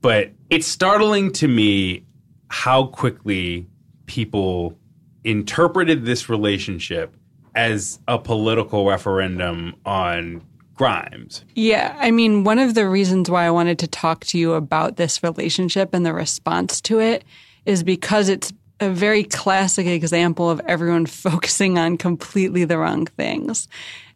But 0.00 0.32
it's 0.48 0.66
startling 0.66 1.32
to 1.34 1.48
me 1.48 2.06
how 2.48 2.86
quickly 2.86 3.68
people 4.06 4.78
interpreted 5.22 6.06
this 6.06 6.30
relationship 6.30 7.14
as 7.54 7.98
a 8.08 8.18
political 8.18 8.86
referendum 8.88 9.74
on 9.84 10.42
Grimes. 10.82 11.44
Yeah, 11.54 11.96
I 12.00 12.10
mean, 12.10 12.42
one 12.42 12.58
of 12.58 12.74
the 12.74 12.88
reasons 12.88 13.30
why 13.30 13.46
I 13.46 13.52
wanted 13.52 13.78
to 13.78 13.86
talk 13.86 14.24
to 14.24 14.36
you 14.36 14.54
about 14.54 14.96
this 14.96 15.22
relationship 15.22 15.94
and 15.94 16.04
the 16.04 16.12
response 16.12 16.80
to 16.80 16.98
it 16.98 17.22
is 17.64 17.84
because 17.84 18.28
it's 18.28 18.52
a 18.80 18.90
very 18.90 19.22
classic 19.22 19.86
example 19.86 20.50
of 20.50 20.60
everyone 20.66 21.06
focusing 21.28 21.78
on 21.78 21.98
completely 21.98 22.64
the 22.64 22.78
wrong 22.78 23.06
things. 23.06 23.68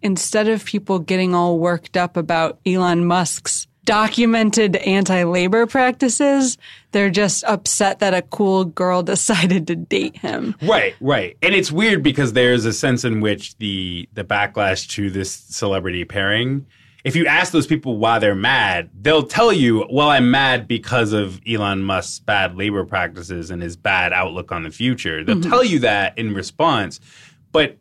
Instead 0.02 0.48
of 0.48 0.64
people 0.64 0.98
getting 0.98 1.36
all 1.36 1.60
worked 1.60 1.96
up 1.96 2.16
about 2.16 2.58
Elon 2.66 3.06
Musk's 3.06 3.68
documented 3.86 4.76
anti 4.76 5.22
labor 5.22 5.66
practices, 5.66 6.58
they're 6.92 7.08
just 7.08 7.42
upset 7.44 8.00
that 8.00 8.12
a 8.12 8.20
cool 8.20 8.66
girl 8.66 9.02
decided 9.14 9.66
to 9.68 9.76
date 9.76 10.18
him. 10.18 10.54
Right, 10.62 10.94
right. 11.00 11.38
And 11.42 11.54
it's 11.54 11.72
weird 11.72 12.02
because 12.02 12.34
there's 12.34 12.66
a 12.66 12.72
sense 12.74 13.04
in 13.04 13.20
which 13.22 13.56
the 13.56 14.06
the 14.12 14.24
backlash 14.24 14.86
to 14.90 15.08
this 15.10 15.32
celebrity 15.32 16.04
pairing 16.04 16.66
if 17.04 17.14
you 17.14 17.24
ask 17.26 17.52
those 17.52 17.68
people 17.68 17.98
why 17.98 18.18
they're 18.18 18.34
mad, 18.34 18.90
they'll 19.00 19.22
tell 19.22 19.52
you, 19.52 19.86
well, 19.92 20.08
I'm 20.08 20.28
mad 20.32 20.66
because 20.66 21.12
of 21.12 21.40
Elon 21.48 21.84
Musk's 21.84 22.18
bad 22.18 22.56
labor 22.56 22.84
practices 22.84 23.52
and 23.52 23.62
his 23.62 23.76
bad 23.76 24.12
outlook 24.12 24.50
on 24.50 24.64
the 24.64 24.72
future. 24.72 25.22
They'll 25.22 25.36
Mm-hmm. 25.36 25.48
tell 25.48 25.62
you 25.62 25.78
that 25.78 26.18
in 26.18 26.34
response, 26.34 26.98
but 27.52 27.78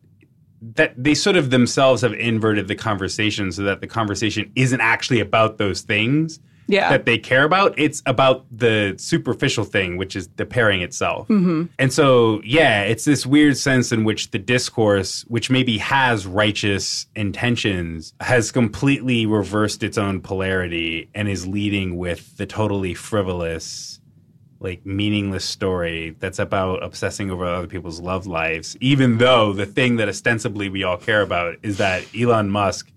that 0.62 0.94
they 1.02 1.14
sort 1.14 1.36
of 1.36 1.50
themselves 1.50 2.02
have 2.02 2.14
inverted 2.14 2.68
the 2.68 2.76
conversation 2.76 3.52
so 3.52 3.64
that 3.64 3.82
the 3.82 3.88
conversation 3.88 4.52
isn't 4.56 4.82
actually 4.82 5.20
about 5.20 5.58
those 5.58 5.82
things 5.82 6.40
Yeah. 6.68 6.90
that 6.90 7.06
they 7.06 7.20
care 7.20 7.44
about. 7.44 7.78
It's 7.78 8.02
about 8.08 8.46
the 8.52 8.96
superficial 8.98 9.66
thing, 9.66 9.98
which 9.98 10.16
is 10.16 10.28
the 10.38 10.46
pairing 10.48 10.82
itself. 10.82 11.28
Mm-hmm. 11.28 11.66
And 11.78 11.94
so, 11.94 12.42
yeah, 12.44 12.82
it's 12.82 13.06
this 13.06 13.24
weird 13.26 13.58
sense 13.58 13.92
in 13.92 14.04
which 14.04 14.32
the 14.32 14.40
discourse, 14.40 15.24
which 15.28 15.52
maybe 15.52 15.78
has 15.78 16.26
righteous 16.26 17.06
intentions, 17.16 18.14
has 18.20 18.52
completely 18.52 19.28
reversed 19.28 19.84
its 19.84 19.98
own 19.98 20.22
polarity 20.22 21.08
and 21.14 21.28
is 21.30 21.46
leading 21.46 21.98
with 21.98 22.36
the 22.38 22.48
totally 22.48 22.96
frivolous, 22.96 23.95
like 24.60 24.86
meaningless 24.86 25.46
story 25.46 26.16
that's 26.20 26.40
about 26.40 26.82
obsessing 26.84 27.30
over 27.30 27.46
other 27.46 27.68
people's 27.68 28.00
love 28.00 28.26
lives, 28.26 28.76
even 28.80 29.18
though 29.18 29.54
the 29.54 29.66
thing 29.66 29.98
that 29.98 30.08
ostensibly 30.10 30.70
we 30.70 30.84
all 30.84 30.98
care 30.98 31.22
about 31.22 31.58
is 31.62 31.78
that 31.78 32.04
Elon 32.18 32.50
Musk 32.50 32.92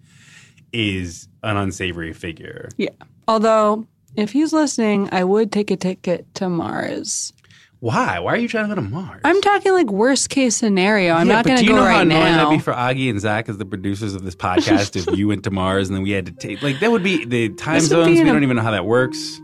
is 0.73 1.29
an 1.43 1.57
unsavory 1.57 2.13
figure. 2.13 2.69
yeah. 2.77 2.91
Although, 3.27 3.87
if 4.17 4.33
he's 4.33 4.53
listening, 4.55 5.09
I 5.13 5.23
would 5.25 5.53
take 5.53 5.71
a 5.71 5.77
ticket 5.77 6.27
to 6.37 6.49
Mars. 6.49 7.33
Why? 7.81 8.19
Why 8.19 8.33
are 8.33 8.37
you 8.37 8.49
trying 8.49 8.69
to 8.69 8.75
go 8.75 8.81
to 8.81 8.89
Mars? 8.89 9.21
I'm 9.23 9.41
talking 9.41 9.73
like 9.73 9.91
worst 9.91 10.31
case 10.31 10.57
scenario. 10.57 11.13
I'm 11.15 11.29
Yeah, 11.29 11.35
not 11.35 11.45
going 11.45 11.59
do 11.59 11.63
to 11.65 11.67
you 11.67 11.75
go 11.75 11.77
know 11.77 11.83
how 11.85 11.89
right 11.99 12.03
annoying 12.03 12.23
that'd 12.35 12.51
be 12.51 12.59
for 12.59 12.73
Augie 12.73 13.09
and 13.11 13.21
Zach 13.21 13.49
as 13.49 13.59
the 13.59 13.65
producers 13.67 14.15
of 14.15 14.25
this 14.25 14.35
podcast 14.35 14.97
if 14.97 15.17
you 15.19 15.29
went 15.29 15.45
to 15.45 15.51
Mars 15.51 15.89
and 15.89 15.97
then 15.97 16.03
we 16.03 16.11
had 16.11 16.27
to 16.27 16.33
take 16.33 16.63
like 16.63 16.81
that 16.81 16.91
would 16.91 17.03
be 17.05 17.25
the 17.25 17.51
time 17.51 17.81
zones. 17.81 18.09
We 18.19 18.25
don't 18.25 18.43
even 18.43 18.57
know 18.57 18.63
how 18.63 18.73
that 18.73 18.85
works. 18.87 19.39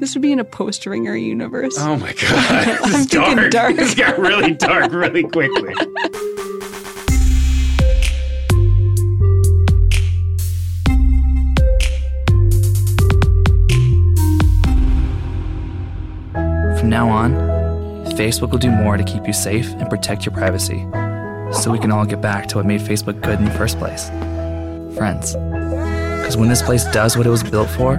This 0.00 0.14
would 0.14 0.22
be 0.22 0.32
in 0.32 0.38
a 0.38 0.44
post 0.44 0.84
ringer 0.86 1.16
universe. 1.16 1.76
Oh 1.78 1.96
my 1.96 2.12
god, 2.12 2.80
this 2.84 2.94
is 2.94 3.06
thinking 3.06 3.36
dark. 3.36 3.50
dark. 3.50 3.76
This 3.76 3.94
got 3.94 4.18
really 4.18 4.52
dark 4.52 4.92
really 4.92 5.22
quickly. 5.22 5.74
From 16.78 16.90
now 16.90 17.08
on, 17.08 17.32
Facebook 18.16 18.50
will 18.50 18.58
do 18.58 18.70
more 18.70 18.96
to 18.96 19.04
keep 19.04 19.26
you 19.26 19.32
safe 19.32 19.68
and 19.74 19.88
protect 19.90 20.24
your 20.24 20.34
privacy 20.34 20.86
so 21.52 21.70
we 21.70 21.78
can 21.78 21.90
all 21.90 22.04
get 22.04 22.20
back 22.20 22.46
to 22.48 22.56
what 22.56 22.66
made 22.66 22.80
Facebook 22.80 23.20
good 23.22 23.38
in 23.38 23.44
the 23.44 23.50
first 23.52 23.78
place 23.78 24.10
friends. 24.96 25.34
Because 25.34 26.36
when 26.36 26.48
this 26.48 26.62
place 26.62 26.84
does 26.86 27.16
what 27.16 27.26
it 27.26 27.30
was 27.30 27.42
built 27.42 27.68
for, 27.68 27.96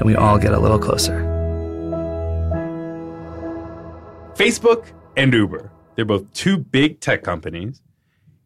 then 0.00 0.06
we 0.06 0.16
all 0.16 0.38
get 0.38 0.54
a 0.54 0.58
little 0.58 0.78
closer. 0.78 1.20
Facebook 4.34 4.86
and 5.14 5.30
Uber. 5.30 5.70
They're 5.94 6.06
both 6.06 6.32
two 6.32 6.56
big 6.56 7.00
tech 7.00 7.22
companies, 7.22 7.82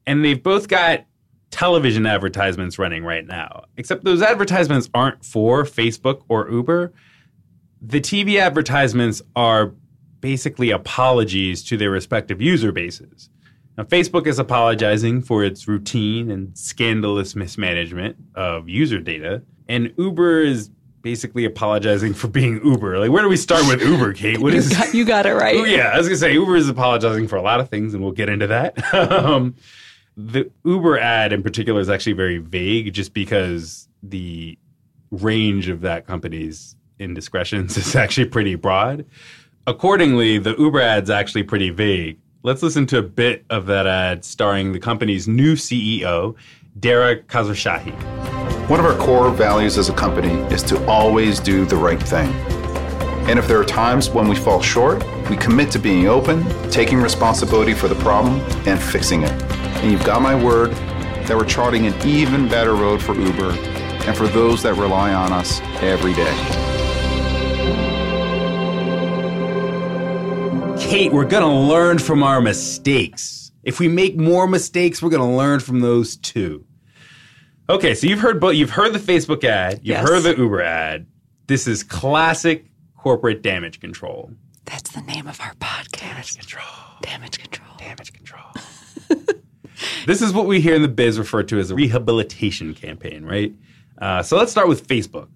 and 0.05 0.25
they've 0.25 0.43
both 0.43 0.67
got 0.67 1.07
television 1.53 2.07
advertisements 2.07 2.77
running 2.77 3.05
right 3.05 3.25
now. 3.25 3.67
Except 3.77 4.03
those 4.03 4.21
advertisements 4.21 4.91
aren't 4.93 5.25
for 5.25 5.63
Facebook 5.63 6.23
or 6.29 6.51
Uber. 6.51 6.93
The 7.81 8.01
TV 8.01 8.41
advertisements 8.41 9.23
are 9.37 9.75
basically 10.19 10.73
apologies 10.73 11.63
to 11.65 11.77
their 11.77 11.91
respective 11.91 12.43
user 12.43 12.73
bases. 12.73 13.31
Now, 13.79 13.85
Facebook 13.85 14.27
is 14.27 14.41
apologizing 14.41 15.23
for 15.23 15.45
its 15.45 15.69
routine 15.69 16.33
and 16.33 16.59
scandalous 16.59 17.37
mismanagement 17.37 18.17
of 18.35 18.69
user 18.69 18.99
data, 18.99 19.43
and 19.69 19.95
Uber 19.97 20.41
is 20.41 20.71
basically 21.05 21.45
apologizing 21.45 22.15
for 22.15 22.29
being 22.29 22.65
Uber. 22.65 22.99
Like, 22.99 23.11
where 23.11 23.23
do 23.23 23.29
we 23.29 23.37
start 23.37 23.69
with 23.69 23.83
Uber, 23.83 24.13
Kate? 24.15 24.39
What 24.39 24.55
you, 24.55 24.59
is 24.59 24.71
got, 24.71 24.95
you 24.95 25.05
got 25.05 25.27
it 25.27 25.35
right. 25.35 25.55
Oh, 25.55 25.65
yeah, 25.65 25.91
I 25.91 25.99
was 25.99 26.09
gonna 26.09 26.17
say 26.17 26.33
Uber 26.33 26.57
is 26.57 26.69
apologizing 26.69 27.29
for 27.29 27.37
a 27.37 27.43
lot 27.43 27.61
of 27.61 27.69
things, 27.69 27.95
and 27.95 28.03
we'll 28.03 28.13
get 28.13 28.29
into 28.29 28.49
that. 28.49 28.95
um, 29.13 29.55
the 30.17 30.51
Uber 30.65 30.99
ad 30.99 31.33
in 31.33 31.43
particular 31.43 31.81
is 31.81 31.91
actually 31.91 32.15
very 32.15 32.39
vague, 32.39 32.93
just 32.93 33.15
because 33.15 33.87
the 34.03 34.59
range 35.11 35.69
of 35.69 35.83
that 35.83 36.07
company's 36.07 36.75
indiscretions 36.99 37.77
is 37.77 37.95
actually 37.95 38.27
pretty 38.27 38.55
broad. 38.55 39.05
Accordingly, 39.67 40.39
the 40.39 40.57
Uber 40.57 40.81
ad's 40.81 41.11
actually 41.11 41.43
pretty 41.43 41.71
vague. 41.71 42.19
Let's 42.43 42.63
listen 42.63 42.87
to 42.87 42.99
a 42.99 43.03
bit 43.03 43.45
of 43.51 43.67
that 43.67 43.87
ad 43.87 44.25
starring 44.25 44.73
the 44.73 44.81
company's 44.81 45.29
new 45.29 45.55
CEO, 45.55 46.35
Dara 46.79 47.17
Khosrowshahi. 47.17 48.24
One 48.69 48.81
of 48.81 48.87
our 48.87 48.97
core 48.97 49.31
values 49.31 49.77
as 49.77 49.91
a 49.91 49.93
company 49.93 50.33
is 50.51 50.63
to 50.63 50.83
always 50.87 51.39
do 51.39 51.67
the 51.67 51.77
right 51.77 52.03
thing. 52.03 52.31
And 53.29 53.39
if 53.39 53.47
there 53.47 53.61
are 53.61 53.65
times 53.65 54.09
when 54.09 54.27
we 54.27 54.35
fall 54.35 54.63
short, 54.63 55.05
we 55.29 55.37
commit 55.37 55.71
to 55.73 55.79
being 55.79 56.09
open, 56.09 56.43
taking 56.71 56.99
responsibility 56.99 57.75
for 57.75 57.89
the 57.89 57.95
problem, 57.97 58.41
and 58.67 58.83
fixing 58.83 59.23
it. 59.23 59.31
And 59.31 59.93
you've 59.93 60.03
got 60.03 60.23
my 60.23 60.35
word 60.35 60.71
that 61.27 61.37
we're 61.37 61.45
charting 61.45 61.87
an 61.87 62.09
even 62.09 62.49
better 62.49 62.75
road 62.75 63.03
for 63.03 63.15
Uber 63.15 63.51
and 63.51 64.17
for 64.17 64.29
those 64.29 64.63
that 64.63 64.77
rely 64.77 65.13
on 65.13 65.31
us 65.31 65.61
every 65.83 66.15
day. 66.15 66.35
Kate, 70.81 71.13
we're 71.13 71.27
going 71.27 71.43
to 71.43 71.49
learn 71.49 71.99
from 71.99 72.23
our 72.23 72.41
mistakes. 72.41 73.53
If 73.63 73.79
we 73.79 73.89
make 73.89 74.17
more 74.17 74.47
mistakes, 74.47 75.03
we're 75.03 75.11
going 75.11 75.31
to 75.31 75.37
learn 75.37 75.61
from 75.61 75.81
those 75.81 76.17
too. 76.17 76.65
Okay, 77.69 77.95
so 77.95 78.07
you've 78.07 78.21
heard 78.21 78.41
both. 78.41 78.55
You've 78.55 78.71
heard 78.71 78.93
the 78.93 78.99
Facebook 78.99 79.43
ad. 79.45 79.75
You've 79.79 79.87
Yes. 79.87 80.09
heard 80.09 80.21
the 80.23 80.37
Uber 80.37 80.63
ad. 80.63 81.07
This 81.47 81.67
is 81.67 81.83
classic 81.83 82.67
corporate 82.97 83.43
damage 83.43 83.81
control. 83.81 84.31
That's 84.67 84.91
the 84.93 85.01
name 85.03 85.27
of 85.27 85.41
our 85.41 85.55
podcast. 85.55 86.01
Damage 86.01 86.37
control. 86.37 86.65
Damage 87.03 87.39
control. 87.39 87.69
Damage 87.79 88.13
control. 88.13 88.45
this 90.07 90.21
is 90.23 90.33
what 90.33 90.47
we 90.47 90.61
hear 90.61 90.75
in 90.75 90.83
the 90.83 90.89
biz 90.89 91.19
referred 91.19 91.49
to 91.49 91.59
as 91.59 91.71
a 91.71 91.75
rehabilitation 91.75 92.75
campaign, 92.75 93.25
right? 93.25 93.53
Uh, 93.99 94.23
so 94.23 94.37
let's 94.37 94.51
start 94.51 94.69
with 94.69 94.87
Facebook. 94.87 95.29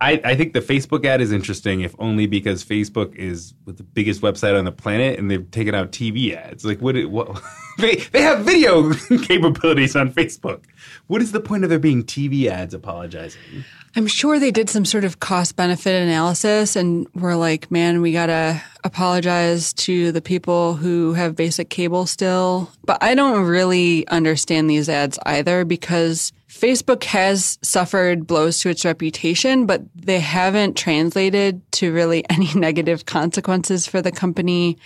I, 0.00 0.20
I 0.24 0.36
think 0.36 0.52
the 0.52 0.60
Facebook 0.60 1.04
ad 1.04 1.20
is 1.20 1.32
interesting, 1.32 1.80
if 1.80 1.94
only 1.98 2.26
because 2.26 2.64
Facebook 2.64 3.16
is 3.16 3.54
the 3.66 3.82
biggest 3.82 4.20
website 4.20 4.56
on 4.56 4.64
the 4.64 4.72
planet, 4.72 5.18
and 5.18 5.30
they've 5.30 5.50
taken 5.50 5.74
out 5.74 5.90
TV 5.90 6.36
ads. 6.36 6.64
Like, 6.64 6.80
what? 6.80 6.96
What 7.06 7.42
they 7.78 7.96
they 7.96 8.22
have 8.22 8.40
video 8.40 8.92
capabilities 9.22 9.96
on 9.96 10.12
Facebook. 10.12 10.64
What 11.08 11.20
is 11.20 11.32
the 11.32 11.40
point 11.40 11.64
of 11.64 11.70
there 11.70 11.80
being 11.80 12.04
TV 12.04 12.46
ads 12.46 12.74
apologizing? 12.74 13.64
I'm 13.98 14.06
sure 14.06 14.38
they 14.38 14.52
did 14.52 14.70
some 14.70 14.84
sort 14.84 15.02
of 15.02 15.18
cost 15.18 15.56
benefit 15.56 16.00
analysis 16.00 16.76
and 16.76 17.08
were 17.16 17.34
like, 17.34 17.68
man, 17.68 18.00
we 18.00 18.12
got 18.12 18.26
to 18.26 18.62
apologize 18.84 19.72
to 19.72 20.12
the 20.12 20.22
people 20.22 20.74
who 20.74 21.14
have 21.14 21.34
basic 21.34 21.68
cable 21.68 22.06
still. 22.06 22.70
But 22.84 23.02
I 23.02 23.16
don't 23.16 23.44
really 23.44 24.06
understand 24.06 24.70
these 24.70 24.88
ads 24.88 25.18
either 25.26 25.64
because 25.64 26.32
Facebook 26.48 27.02
has 27.02 27.58
suffered 27.60 28.24
blows 28.24 28.60
to 28.60 28.68
its 28.68 28.84
reputation, 28.84 29.66
but 29.66 29.82
they 29.96 30.20
haven't 30.20 30.76
translated 30.76 31.60
to 31.72 31.92
really 31.92 32.24
any 32.30 32.54
negative 32.54 33.04
consequences 33.04 33.88
for 33.88 34.00
the 34.00 34.12
company 34.12 34.78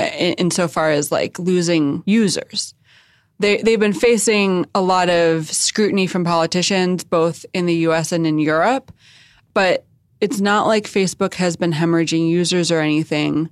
uh, 0.00 0.06
insofar 0.06 0.90
as 0.90 1.12
like 1.12 1.38
losing 1.38 2.02
users 2.04 2.74
they 3.40 3.56
they've 3.62 3.80
been 3.80 3.92
facing 3.92 4.66
a 4.74 4.80
lot 4.80 5.08
of 5.08 5.50
scrutiny 5.50 6.06
from 6.06 6.24
politicians 6.24 7.02
both 7.02 7.44
in 7.52 7.66
the 7.66 7.74
US 7.88 8.12
and 8.12 8.26
in 8.26 8.38
Europe, 8.38 8.92
but 9.54 9.84
it's 10.20 10.40
not 10.40 10.66
like 10.66 10.84
Facebook 10.84 11.34
has 11.34 11.56
been 11.56 11.72
hemorrhaging 11.72 12.28
users 12.28 12.70
or 12.70 12.80
anything. 12.80 13.48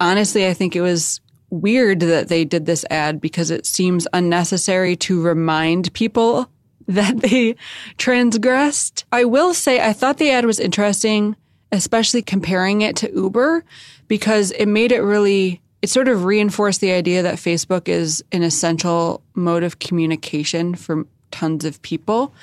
Honestly, 0.00 0.46
I 0.46 0.54
think 0.54 0.74
it 0.74 0.80
was 0.80 1.20
weird 1.50 2.00
that 2.00 2.28
they 2.28 2.44
did 2.44 2.66
this 2.66 2.84
ad 2.90 3.20
because 3.20 3.50
it 3.50 3.66
seems 3.66 4.08
unnecessary 4.12 4.96
to 4.96 5.22
remind 5.22 5.92
people 5.92 6.50
that 6.88 7.18
they 7.18 7.56
transgressed. 7.98 9.04
I 9.12 9.24
will 9.24 9.52
say 9.52 9.86
I 9.86 9.92
thought 9.92 10.16
the 10.16 10.30
ad 10.30 10.46
was 10.46 10.60
interesting, 10.60 11.36
especially 11.72 12.22
comparing 12.22 12.80
it 12.80 12.96
to 12.96 13.12
Uber 13.12 13.64
because 14.08 14.52
it 14.52 14.66
made 14.66 14.92
it 14.92 15.00
really 15.00 15.60
it 15.82 15.90
sort 15.90 16.08
of 16.08 16.24
reinforced 16.24 16.80
the 16.80 16.92
idea 16.92 17.22
that 17.22 17.36
Facebook 17.36 17.88
is 17.88 18.24
an 18.32 18.42
essential 18.42 19.22
mode 19.34 19.62
of 19.62 19.78
communication 19.78 20.74
for 20.74 21.06
tons 21.30 21.64
of 21.64 21.80
people. 21.82 22.34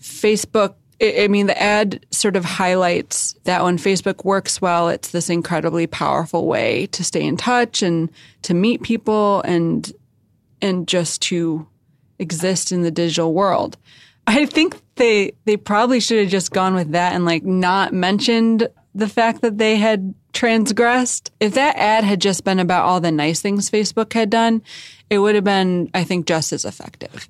Facebook, 0.00 0.74
I 1.00 1.28
mean, 1.28 1.46
the 1.46 1.60
ad 1.60 2.04
sort 2.10 2.36
of 2.36 2.44
highlights 2.44 3.34
that 3.44 3.62
when 3.62 3.78
Facebook 3.78 4.24
works 4.24 4.60
well, 4.60 4.88
it's 4.88 5.10
this 5.10 5.30
incredibly 5.30 5.86
powerful 5.86 6.46
way 6.46 6.86
to 6.88 7.04
stay 7.04 7.24
in 7.24 7.36
touch 7.36 7.82
and 7.82 8.10
to 8.42 8.54
meet 8.54 8.82
people 8.82 9.42
and 9.42 9.92
and 10.60 10.86
just 10.86 11.20
to 11.22 11.66
exist 12.18 12.70
in 12.70 12.82
the 12.82 12.90
digital 12.90 13.32
world. 13.32 13.76
I 14.26 14.46
think 14.46 14.80
they 14.96 15.32
they 15.44 15.56
probably 15.56 16.00
should 16.00 16.20
have 16.20 16.30
just 16.30 16.52
gone 16.52 16.74
with 16.74 16.92
that 16.92 17.14
and 17.14 17.24
like 17.24 17.44
not 17.44 17.92
mentioned 17.92 18.68
the 18.94 19.08
fact 19.08 19.42
that 19.42 19.58
they 19.58 19.76
had 19.76 20.14
transgressed. 20.32 21.30
If 21.40 21.54
that 21.54 21.76
ad 21.76 22.04
had 22.04 22.20
just 22.20 22.44
been 22.44 22.58
about 22.58 22.84
all 22.84 23.00
the 23.00 23.12
nice 23.12 23.40
things 23.40 23.70
Facebook 23.70 24.12
had 24.12 24.30
done, 24.30 24.62
it 25.10 25.18
would 25.18 25.34
have 25.34 25.44
been, 25.44 25.90
I 25.94 26.04
think, 26.04 26.26
just 26.26 26.52
as 26.52 26.64
effective. 26.64 27.28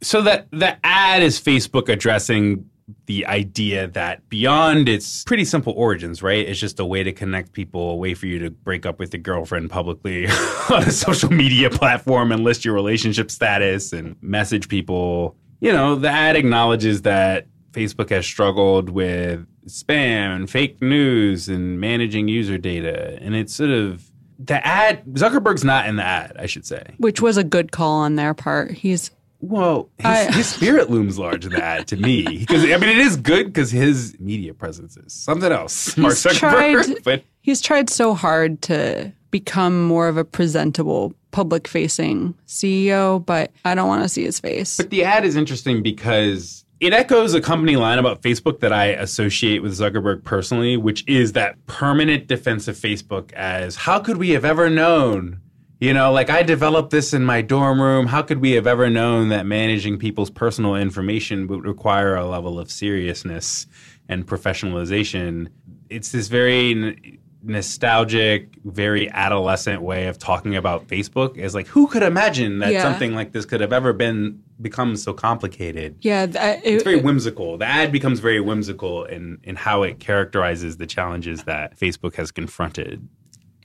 So 0.00 0.22
that 0.22 0.46
the 0.50 0.78
ad 0.84 1.22
is 1.22 1.40
Facebook 1.40 1.88
addressing 1.88 2.68
the 3.06 3.26
idea 3.26 3.88
that 3.88 4.26
beyond 4.28 4.88
its 4.88 5.24
pretty 5.24 5.44
simple 5.44 5.74
origins, 5.76 6.22
right? 6.22 6.46
It's 6.46 6.60
just 6.60 6.80
a 6.80 6.86
way 6.86 7.02
to 7.02 7.12
connect 7.12 7.52
people, 7.52 7.90
a 7.90 7.96
way 7.96 8.14
for 8.14 8.26
you 8.26 8.38
to 8.38 8.50
break 8.50 8.86
up 8.86 8.98
with 8.98 9.12
your 9.12 9.22
girlfriend 9.22 9.70
publicly 9.70 10.26
on 10.70 10.84
a 10.84 10.90
social 10.90 11.30
media 11.30 11.68
platform 11.68 12.32
and 12.32 12.44
list 12.44 12.64
your 12.64 12.74
relationship 12.74 13.30
status 13.30 13.92
and 13.92 14.16
message 14.22 14.68
people. 14.68 15.36
You 15.60 15.72
know, 15.72 15.96
the 15.96 16.08
ad 16.08 16.36
acknowledges 16.36 17.02
that 17.02 17.46
Facebook 17.72 18.10
has 18.10 18.24
struggled 18.24 18.88
with 18.88 19.46
spam 19.68 20.36
and 20.36 20.50
fake 20.50 20.80
news 20.82 21.48
and 21.48 21.80
managing 21.80 22.28
user 22.28 22.58
data. 22.58 23.18
And 23.20 23.34
it's 23.34 23.54
sort 23.54 23.70
of 23.70 24.10
the 24.38 24.64
ad, 24.66 25.04
Zuckerberg's 25.04 25.64
not 25.64 25.88
in 25.88 25.96
the 25.96 26.04
ad, 26.04 26.36
I 26.38 26.46
should 26.46 26.66
say. 26.66 26.94
Which 26.98 27.20
was 27.20 27.36
a 27.36 27.44
good 27.44 27.72
call 27.72 28.00
on 28.00 28.16
their 28.16 28.34
part. 28.34 28.72
He's 28.72 29.10
well, 29.40 29.88
his, 29.98 30.06
I, 30.06 30.32
his, 30.32 30.48
spirit 30.48 30.90
looms 30.90 31.16
large 31.16 31.46
in 31.46 31.52
that 31.52 31.86
to 31.88 31.96
me 31.96 32.24
because 32.38 32.64
I 32.64 32.76
mean 32.76 32.90
it 32.90 32.98
is 32.98 33.16
good 33.16 33.46
because 33.46 33.70
his 33.70 34.16
media 34.18 34.52
presence 34.52 34.96
is 34.96 35.12
something 35.12 35.52
else. 35.52 35.96
Mark 35.96 36.14
Zuckerberg, 36.14 36.84
tried, 36.84 36.96
but 37.04 37.24
he's 37.40 37.60
tried 37.60 37.88
so 37.88 38.14
hard 38.14 38.60
to 38.62 39.12
become 39.30 39.84
more 39.84 40.08
of 40.08 40.16
a 40.16 40.24
presentable 40.24 41.14
public 41.30 41.68
facing 41.68 42.34
CEO, 42.46 43.24
but 43.24 43.52
I 43.64 43.74
don't 43.74 43.86
want 43.86 44.02
to 44.02 44.08
see 44.08 44.24
his 44.24 44.40
face. 44.40 44.76
But 44.76 44.90
the 44.90 45.04
ad 45.04 45.24
is 45.24 45.36
interesting 45.36 45.82
because 45.82 46.64
it 46.80 46.92
echoes 46.92 47.34
a 47.34 47.40
company 47.40 47.76
line 47.76 47.98
about 47.98 48.22
Facebook 48.22 48.60
that 48.60 48.72
I 48.72 48.86
associate 48.86 49.62
with 49.62 49.72
Zuckerberg 49.72 50.22
personally, 50.22 50.76
which 50.76 51.06
is 51.08 51.32
that 51.32 51.64
permanent 51.66 52.28
defense 52.28 52.68
of 52.68 52.76
Facebook 52.76 53.32
as 53.32 53.76
how 53.76 53.98
could 53.98 54.16
we 54.16 54.30
have 54.30 54.44
ever 54.44 54.70
known? 54.70 55.40
You 55.80 55.94
know, 55.94 56.12
like 56.12 56.30
I 56.30 56.42
developed 56.42 56.90
this 56.90 57.12
in 57.14 57.24
my 57.24 57.40
dorm 57.40 57.80
room. 57.80 58.06
How 58.06 58.22
could 58.22 58.40
we 58.40 58.52
have 58.52 58.66
ever 58.66 58.90
known 58.90 59.28
that 59.28 59.46
managing 59.46 59.98
people's 59.98 60.30
personal 60.30 60.74
information 60.74 61.46
would 61.48 61.64
require 61.64 62.16
a 62.16 62.26
level 62.26 62.58
of 62.58 62.70
seriousness 62.70 63.66
and 64.08 64.26
professionalization? 64.26 65.48
It's 65.88 66.12
this 66.12 66.28
very 66.28 67.20
nostalgic, 67.42 68.48
very 68.64 69.10
adolescent 69.10 69.82
way 69.82 70.08
of 70.08 70.18
talking 70.18 70.56
about 70.56 70.88
Facebook 70.88 71.36
is 71.36 71.54
like, 71.54 71.66
who 71.66 71.86
could 71.86 72.02
imagine 72.02 72.58
that 72.58 72.72
yeah. 72.72 72.82
something 72.82 73.14
like 73.14 73.32
this 73.32 73.44
could 73.44 73.60
have 73.60 73.72
ever 73.72 73.92
been 73.92 74.42
become 74.60 74.96
so 74.96 75.12
complicated? 75.12 75.96
Yeah, 76.00 76.26
that, 76.26 76.58
uh, 76.58 76.60
it, 76.64 76.74
it's 76.74 76.84
very 76.84 77.00
whimsical. 77.00 77.58
The 77.58 77.66
ad 77.66 77.92
becomes 77.92 78.20
very 78.20 78.40
whimsical 78.40 79.04
in 79.04 79.38
in 79.44 79.56
how 79.56 79.82
it 79.82 80.00
characterizes 80.00 80.76
the 80.76 80.86
challenges 80.86 81.44
that 81.44 81.78
Facebook 81.78 82.16
has 82.16 82.30
confronted. 82.30 83.06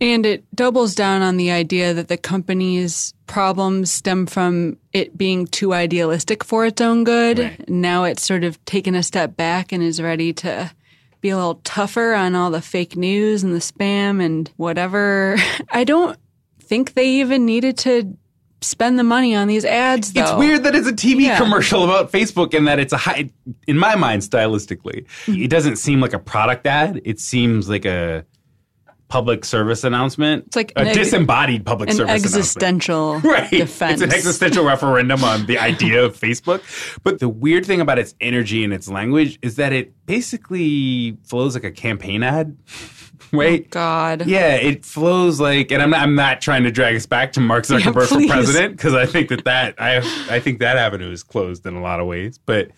And 0.02 0.26
it 0.26 0.44
doubles 0.54 0.96
down 0.96 1.22
on 1.22 1.38
the 1.38 1.52
idea 1.52 1.94
that 1.94 2.10
the 2.10 2.18
company's 2.18 3.14
problems 3.26 3.90
stem 3.90 4.26
from 4.26 4.78
it 4.92 5.18
being 5.18 5.48
too 5.48 5.74
idealistic 5.74 6.44
for 6.44 6.66
its 6.66 6.82
own 6.82 7.06
good. 7.06 7.40
Right. 7.40 7.70
Now 7.70 8.04
it's 8.04 8.26
sort 8.26 8.44
of 8.44 8.64
taken 8.66 8.96
a 8.96 9.04
step 9.04 9.38
back 9.38 9.72
and 9.72 9.82
is 9.82 10.02
ready 10.02 10.34
to 10.34 10.72
be 11.24 11.30
a 11.30 11.38
little 11.38 11.62
tougher 11.64 12.14
on 12.14 12.36
all 12.36 12.52
the 12.52 12.62
fake 12.62 12.96
news 12.98 13.44
and 13.44 13.56
the 13.56 13.60
spam 13.60 14.22
and 14.22 14.52
whatever. 14.58 15.38
I 15.72 15.86
don't 15.86 16.20
think 16.60 16.94
they 16.94 17.08
even 17.08 17.46
needed 17.46 17.78
to 17.80 18.16
spend 18.62 19.00
the 19.00 19.04
money 19.04 19.34
on 19.34 19.48
these 19.48 19.66
ads 19.66 20.14
though. 20.14 20.22
It's 20.22 20.34
weird 20.34 20.64
that 20.64 20.76
it's 20.76 20.88
a 20.88 20.94
TV 20.94 21.24
yeah. 21.24 21.38
commercial 21.38 21.84
about 21.84 22.12
Facebook 22.12 22.54
and 22.54 22.68
that 22.68 22.78
it's 22.78 22.94
a 22.94 22.98
high 22.98 23.30
in 23.68 23.78
my 23.78 23.96
mind 23.96 24.22
stylistically. 24.22 25.06
It 25.28 25.50
doesn't 25.50 25.78
seem 25.78 26.02
like 26.02 26.14
a 26.14 26.20
product 26.20 26.68
ad. 26.68 27.02
It 27.06 27.20
seems 27.20 27.70
like 27.70 27.86
a 27.86 28.26
public 29.14 29.46
service 29.46 29.84
announcement. 29.84 30.44
It's 30.48 30.56
like 30.56 30.72
a 30.76 30.80
ex- 30.88 30.98
disembodied 30.98 31.68
public 31.68 31.92
service 31.92 32.00
announcement. 32.00 32.26
an 32.26 32.32
service 32.32 32.48
existential 32.48 33.20
right. 33.20 33.48
defense. 33.48 34.02
It's 34.02 34.12
an 34.12 34.18
existential 34.18 34.66
referendum 34.66 35.24
on 35.24 35.46
the 35.46 35.60
idea 35.72 36.04
of 36.04 36.20
Facebook. 36.20 36.64
But 37.04 37.20
the 37.20 37.30
weird 37.30 37.64
thing 37.64 37.80
about 37.80 38.00
its 38.00 38.16
energy 38.20 38.64
and 38.64 38.74
its 38.74 38.90
language 38.90 39.38
is 39.44 39.58
that 39.58 39.72
it 39.72 39.94
basically 40.08 41.16
flows 41.26 41.54
like 41.54 41.64
a 41.64 41.70
campaign 41.70 42.24
ad. 42.24 42.58
Wait, 43.32 43.66
Oh, 43.66 43.68
God. 43.70 44.26
Yeah, 44.26 44.56
it 44.56 44.84
flows 44.84 45.40
like, 45.40 45.72
and 45.72 45.84
I'm 45.84 45.92
not, 45.92 46.00
I'm 46.00 46.16
not 46.16 46.42
trying 46.42 46.64
to 46.64 46.72
drag 46.72 46.96
us 46.96 47.06
back 47.06 47.34
to 47.34 47.40
Mark 47.40 47.66
Zuckerberg 47.66 48.10
yeah, 48.10 48.28
for 48.28 48.34
president 48.34 48.78
because 48.78 48.96
I 48.96 49.06
think 49.06 49.30
that 49.30 49.44
that 49.46 49.76
I 49.80 49.98
I 50.28 50.40
think 50.40 50.58
that 50.60 50.78
avenue 50.78 51.12
is 51.12 51.22
closed 51.22 51.68
in 51.68 51.76
a 51.76 51.82
lot 51.82 52.00
of 52.00 52.08
ways. 52.08 52.40
But 52.40 52.72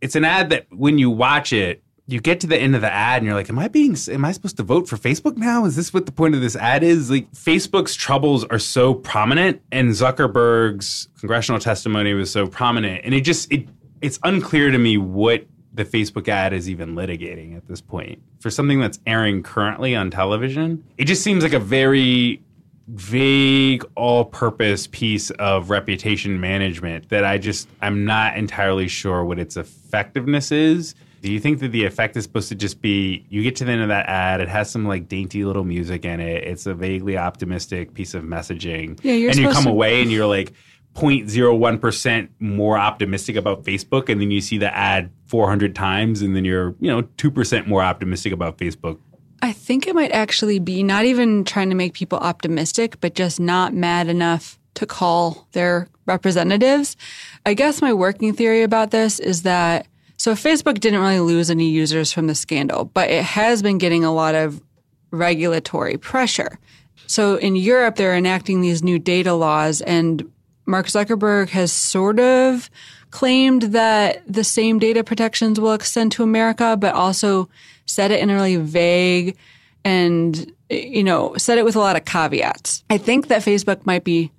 it's 0.00 0.14
an 0.14 0.24
ad 0.24 0.50
that 0.50 0.66
when 0.70 0.98
you 0.98 1.10
watch 1.10 1.52
it, 1.52 1.83
you 2.06 2.20
get 2.20 2.40
to 2.40 2.46
the 2.46 2.58
end 2.58 2.74
of 2.74 2.82
the 2.82 2.92
ad 2.92 3.18
and 3.18 3.26
you're 3.26 3.34
like, 3.34 3.48
am 3.48 3.58
I 3.58 3.68
being, 3.68 3.96
am 4.10 4.24
I 4.24 4.32
supposed 4.32 4.58
to 4.58 4.62
vote 4.62 4.88
for 4.88 4.96
Facebook 4.96 5.36
now? 5.36 5.64
Is 5.64 5.74
this 5.74 5.94
what 5.94 6.04
the 6.04 6.12
point 6.12 6.34
of 6.34 6.42
this 6.42 6.54
ad 6.54 6.82
is? 6.82 7.10
Like, 7.10 7.30
Facebook's 7.32 7.94
troubles 7.94 8.44
are 8.44 8.58
so 8.58 8.92
prominent 8.92 9.62
and 9.72 9.88
Zuckerberg's 9.90 11.08
congressional 11.18 11.60
testimony 11.60 12.12
was 12.12 12.30
so 12.30 12.46
prominent. 12.46 13.02
And 13.04 13.14
it 13.14 13.22
just, 13.22 13.50
it, 13.50 13.68
it's 14.02 14.18
unclear 14.22 14.70
to 14.70 14.78
me 14.78 14.98
what 14.98 15.46
the 15.72 15.84
Facebook 15.84 16.28
ad 16.28 16.52
is 16.52 16.68
even 16.68 16.94
litigating 16.94 17.56
at 17.56 17.66
this 17.66 17.80
point. 17.80 18.22
For 18.38 18.50
something 18.50 18.80
that's 18.80 19.00
airing 19.06 19.42
currently 19.42 19.96
on 19.96 20.10
television, 20.10 20.84
it 20.98 21.06
just 21.06 21.22
seems 21.22 21.42
like 21.42 21.54
a 21.54 21.58
very 21.58 22.42
vague 22.88 23.82
all-purpose 23.94 24.88
piece 24.88 25.30
of 25.30 25.70
reputation 25.70 26.38
management 26.38 27.08
that 27.08 27.24
I 27.24 27.38
just 27.38 27.66
I'm 27.80 28.04
not 28.04 28.36
entirely 28.36 28.88
sure 28.88 29.24
what 29.24 29.38
its 29.38 29.56
effectiveness 29.56 30.52
is 30.52 30.94
do 31.24 31.32
you 31.32 31.40
think 31.40 31.60
that 31.60 31.72
the 31.72 31.86
effect 31.86 32.18
is 32.18 32.24
supposed 32.24 32.50
to 32.50 32.54
just 32.54 32.82
be 32.82 33.24
you 33.30 33.42
get 33.42 33.56
to 33.56 33.64
the 33.64 33.72
end 33.72 33.80
of 33.80 33.88
that 33.88 34.06
ad, 34.10 34.42
it 34.42 34.48
has 34.48 34.70
some 34.70 34.86
like 34.86 35.08
dainty 35.08 35.42
little 35.42 35.64
music 35.64 36.04
in 36.04 36.20
it, 36.20 36.44
it's 36.44 36.66
a 36.66 36.74
vaguely 36.74 37.16
optimistic 37.16 37.94
piece 37.94 38.12
of 38.12 38.24
messaging, 38.24 39.00
yeah, 39.02 39.30
and 39.30 39.36
you 39.36 39.48
come 39.48 39.64
to- 39.64 39.70
away 39.70 40.02
and 40.02 40.12
you're 40.12 40.26
like 40.26 40.52
0.01% 40.94 42.28
more 42.40 42.76
optimistic 42.76 43.36
about 43.36 43.64
Facebook, 43.64 44.10
and 44.10 44.20
then 44.20 44.30
you 44.30 44.42
see 44.42 44.58
the 44.58 44.76
ad 44.76 45.10
400 45.24 45.74
times, 45.74 46.20
and 46.20 46.36
then 46.36 46.44
you're 46.44 46.74
you 46.78 46.90
know 46.90 47.00
2% 47.02 47.66
more 47.66 47.82
optimistic 47.82 48.30
about 48.30 48.58
Facebook. 48.58 48.98
I 49.40 49.52
think 49.52 49.86
it 49.86 49.94
might 49.94 50.12
actually 50.12 50.58
be 50.58 50.82
not 50.82 51.06
even 51.06 51.42
trying 51.44 51.70
to 51.70 51.74
make 51.74 51.94
people 51.94 52.18
optimistic, 52.18 53.00
but 53.00 53.14
just 53.14 53.40
not 53.40 53.72
mad 53.72 54.08
enough 54.08 54.58
to 54.74 54.84
call 54.84 55.48
their 55.52 55.88
representatives. 56.04 56.98
I 57.46 57.54
guess 57.54 57.80
my 57.80 57.94
working 57.94 58.34
theory 58.34 58.62
about 58.62 58.90
this 58.90 59.18
is 59.18 59.42
that 59.44 59.86
So 60.16 60.34
Facebook 60.34 60.80
didn't 60.80 61.00
really 61.00 61.20
lose 61.20 61.50
any 61.50 61.68
users 61.68 62.12
from 62.12 62.26
the 62.28 62.34
scandal, 62.34 62.86
but 62.86 63.10
it 63.10 63.24
has 63.24 63.62
been 63.62 63.78
getting 63.78 64.04
a 64.04 64.14
lot 64.14 64.34
of 64.34 64.62
regulatory 65.10 65.96
pressure. 65.96 66.58
So 67.06 67.36
in 67.36 67.56
Europe, 67.56 67.96
they're 67.96 68.16
enacting 68.16 68.60
these 68.60 68.82
new 68.82 68.98
data 68.98 69.34
laws, 69.34 69.80
and 69.80 70.30
Mark 70.66 70.86
Zuckerberg 70.86 71.50
has 71.50 71.72
sort 71.72 72.18
of 72.18 72.70
claimed 73.10 73.62
that 73.62 74.22
the 74.26 74.44
same 74.44 74.78
data 74.78 75.04
protections 75.04 75.60
will 75.60 75.72
extend 75.72 76.12
to 76.12 76.22
America, 76.22 76.76
but 76.76 76.94
also 76.94 77.48
said 77.86 78.10
it 78.10 78.20
in 78.20 78.30
a 78.30 78.34
really 78.34 78.56
vague 78.56 79.36
and, 79.84 80.50
you 80.70 81.04
know, 81.04 81.34
said 81.36 81.58
it 81.58 81.64
with 81.64 81.76
a 81.76 81.80
lot 81.80 81.96
of 81.96 82.04
caveats. 82.04 82.82
I 82.88 82.98
think 82.98 83.28
that 83.28 83.42
Facebook 83.42 83.84
might 83.84 84.04
be 84.04 84.32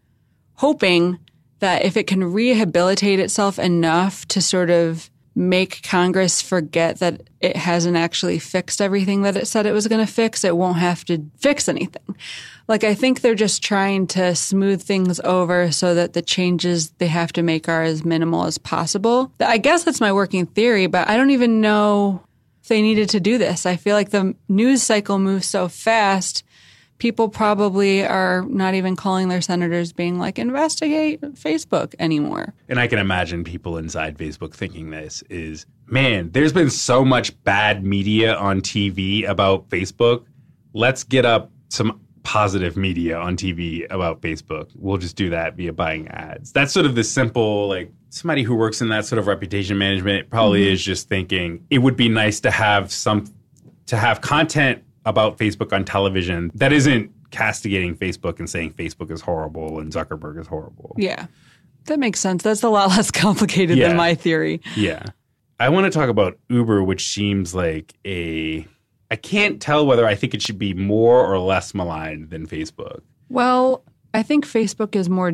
hoping 0.56 1.20
that 1.60 1.86
if 1.86 1.96
it 1.96 2.08
can 2.08 2.34
rehabilitate 2.34 3.20
itself 3.20 3.60
enough 3.60 4.26
to 4.30 4.42
sort 4.42 4.70
of 4.70 5.10
make 5.36 5.84
Congress 5.84 6.42
forget 6.42 7.00
that 7.00 7.22
it 7.42 7.58
hasn't 7.58 7.98
actually 7.98 8.40
fixed 8.40 8.82
everything 8.82 9.24
that 9.24 9.36
it 9.36 9.48
said 9.48 9.66
it 9.66 9.74
was 9.74 9.88
going 9.88 10.06
to 10.06 10.12
fix, 10.12 10.44
it 10.44 10.56
won't 10.56 10.78
have 10.78 11.04
to 11.06 11.30
fix 11.38 11.68
anything. 11.68 12.16
Like, 12.68 12.84
I 12.84 12.96
think 12.96 13.22
they're 13.22 13.36
just 13.36 13.62
trying 13.62 14.08
to 14.08 14.34
smooth 14.34 14.82
things 14.82 15.20
over 15.20 15.72
so 15.72 15.94
that 15.94 16.14
the 16.14 16.22
changes 16.22 16.90
they 16.92 17.08
have 17.08 17.34
to 17.34 17.44
make 17.44 17.70
are 17.70 17.84
as 17.84 18.06
minimal 18.06 18.46
as 18.46 18.58
possible. 18.58 19.32
I 19.40 19.58
guess 19.58 19.84
that's 19.84 20.02
my 20.02 20.14
working 20.14 20.46
theory, 20.46 20.88
but 20.88 21.08
I 21.08 21.18
don't 21.18 21.32
even 21.32 21.62
know 21.62 22.24
if 22.64 22.70
they 22.70 22.82
needed 22.82 23.10
to 23.10 23.20
do 23.20 23.38
this. 23.38 23.66
I 23.66 23.76
feel 23.76 23.96
like 23.96 24.10
the 24.10 24.36
news 24.48 24.82
cycle 24.82 25.20
moves 25.20 25.46
so 25.46 25.68
fast 25.68 26.44
people 26.98 27.30
probably 27.30 28.06
are 28.06 28.44
not 28.44 28.74
even 28.74 28.96
calling 28.96 29.28
their 29.28 29.42
senators 29.42 29.92
being 29.92 30.18
like 30.18 30.40
investigate 30.40 31.22
facebook 31.22 31.94
anymore. 32.00 32.54
And 32.70 32.80
i 32.80 32.88
can 32.88 33.00
imagine 33.00 33.44
people 33.44 33.78
inside 33.78 34.18
facebook 34.18 34.54
thinking 34.54 34.90
this 34.90 35.24
is 35.30 35.66
man 35.88 36.32
there's 36.32 36.54
been 36.54 36.70
so 36.70 37.04
much 37.04 37.42
bad 37.44 37.84
media 37.84 38.36
on 38.36 38.62
tv 38.62 39.28
about 39.28 39.70
facebook. 39.70 40.26
Let's 40.74 41.04
get 41.04 41.26
up 41.26 41.52
some 41.70 42.02
positive 42.24 42.76
media 42.76 43.18
on 43.18 43.38
tv 43.38 43.86
about 43.92 44.22
facebook. 44.22 44.70
We'll 44.76 44.98
just 44.98 45.16
do 45.16 45.30
that 45.30 45.56
via 45.56 45.74
buying 45.74 46.08
ads. 46.10 46.52
That's 46.52 46.74
sort 46.74 46.86
of 46.86 46.96
the 46.96 47.04
simple 47.04 47.68
like 47.68 47.92
somebody 48.10 48.44
who 48.44 48.56
works 48.56 48.82
in 48.82 48.90
that 48.90 49.06
sort 49.06 49.20
of 49.20 49.28
reputation 49.28 49.78
management 49.78 50.30
probably 50.30 50.62
mm-hmm. 50.62 50.74
is 50.74 50.84
just 50.84 51.10
thinking 51.10 51.66
it 51.70 51.80
would 51.80 51.98
be 51.98 52.08
nice 52.10 52.40
to 52.42 52.52
have 52.52 52.92
some 52.92 53.26
to 53.88 53.98
have 53.98 54.22
content 54.22 54.82
about 55.06 55.38
Facebook 55.38 55.72
on 55.72 55.86
television 55.86 56.52
that 56.56 56.74
isn't 56.74 57.12
castigating 57.32 57.96
Facebook 57.96 58.40
and 58.40 58.50
saying 58.50 58.74
Facebook 58.74 59.12
is 59.12 59.22
horrible 59.22 59.80
and 59.80 59.92
Zuckerberg 59.92 60.40
is 60.40 60.48
horrible. 60.48 60.96
Yeah. 60.98 61.28
That 61.86 62.00
makes 62.00 62.20
sense. 62.20 62.44
That's 62.44 62.64
a 62.64 62.70
lot 62.70 62.90
less 62.96 63.12
complicated 63.12 63.78
yeah. 63.78 63.90
than 63.90 63.98
my 63.98 64.16
theory. 64.16 64.62
Yeah. 64.76 65.04
I 65.60 65.70
want 65.70 65.92
to 65.92 65.98
talk 65.98 66.10
about 66.10 66.38
Uber, 66.50 66.84
which 66.84 67.08
seems 67.08 67.56
like 67.56 67.94
a. 68.06 68.68
I 69.12 69.16
can't 69.16 69.62
tell 69.62 69.86
whether 69.86 70.06
I 70.06 70.16
think 70.16 70.34
it 70.34 70.42
should 70.42 70.58
be 70.58 70.74
more 70.74 71.26
or 71.26 71.38
less 71.38 71.74
maligned 71.74 72.32
than 72.32 72.48
Facebook. 72.48 73.02
Well, 73.30 73.84
I 74.14 74.24
think 74.24 74.46
Facebook 74.46 74.96
is 74.96 75.10
more 75.10 75.34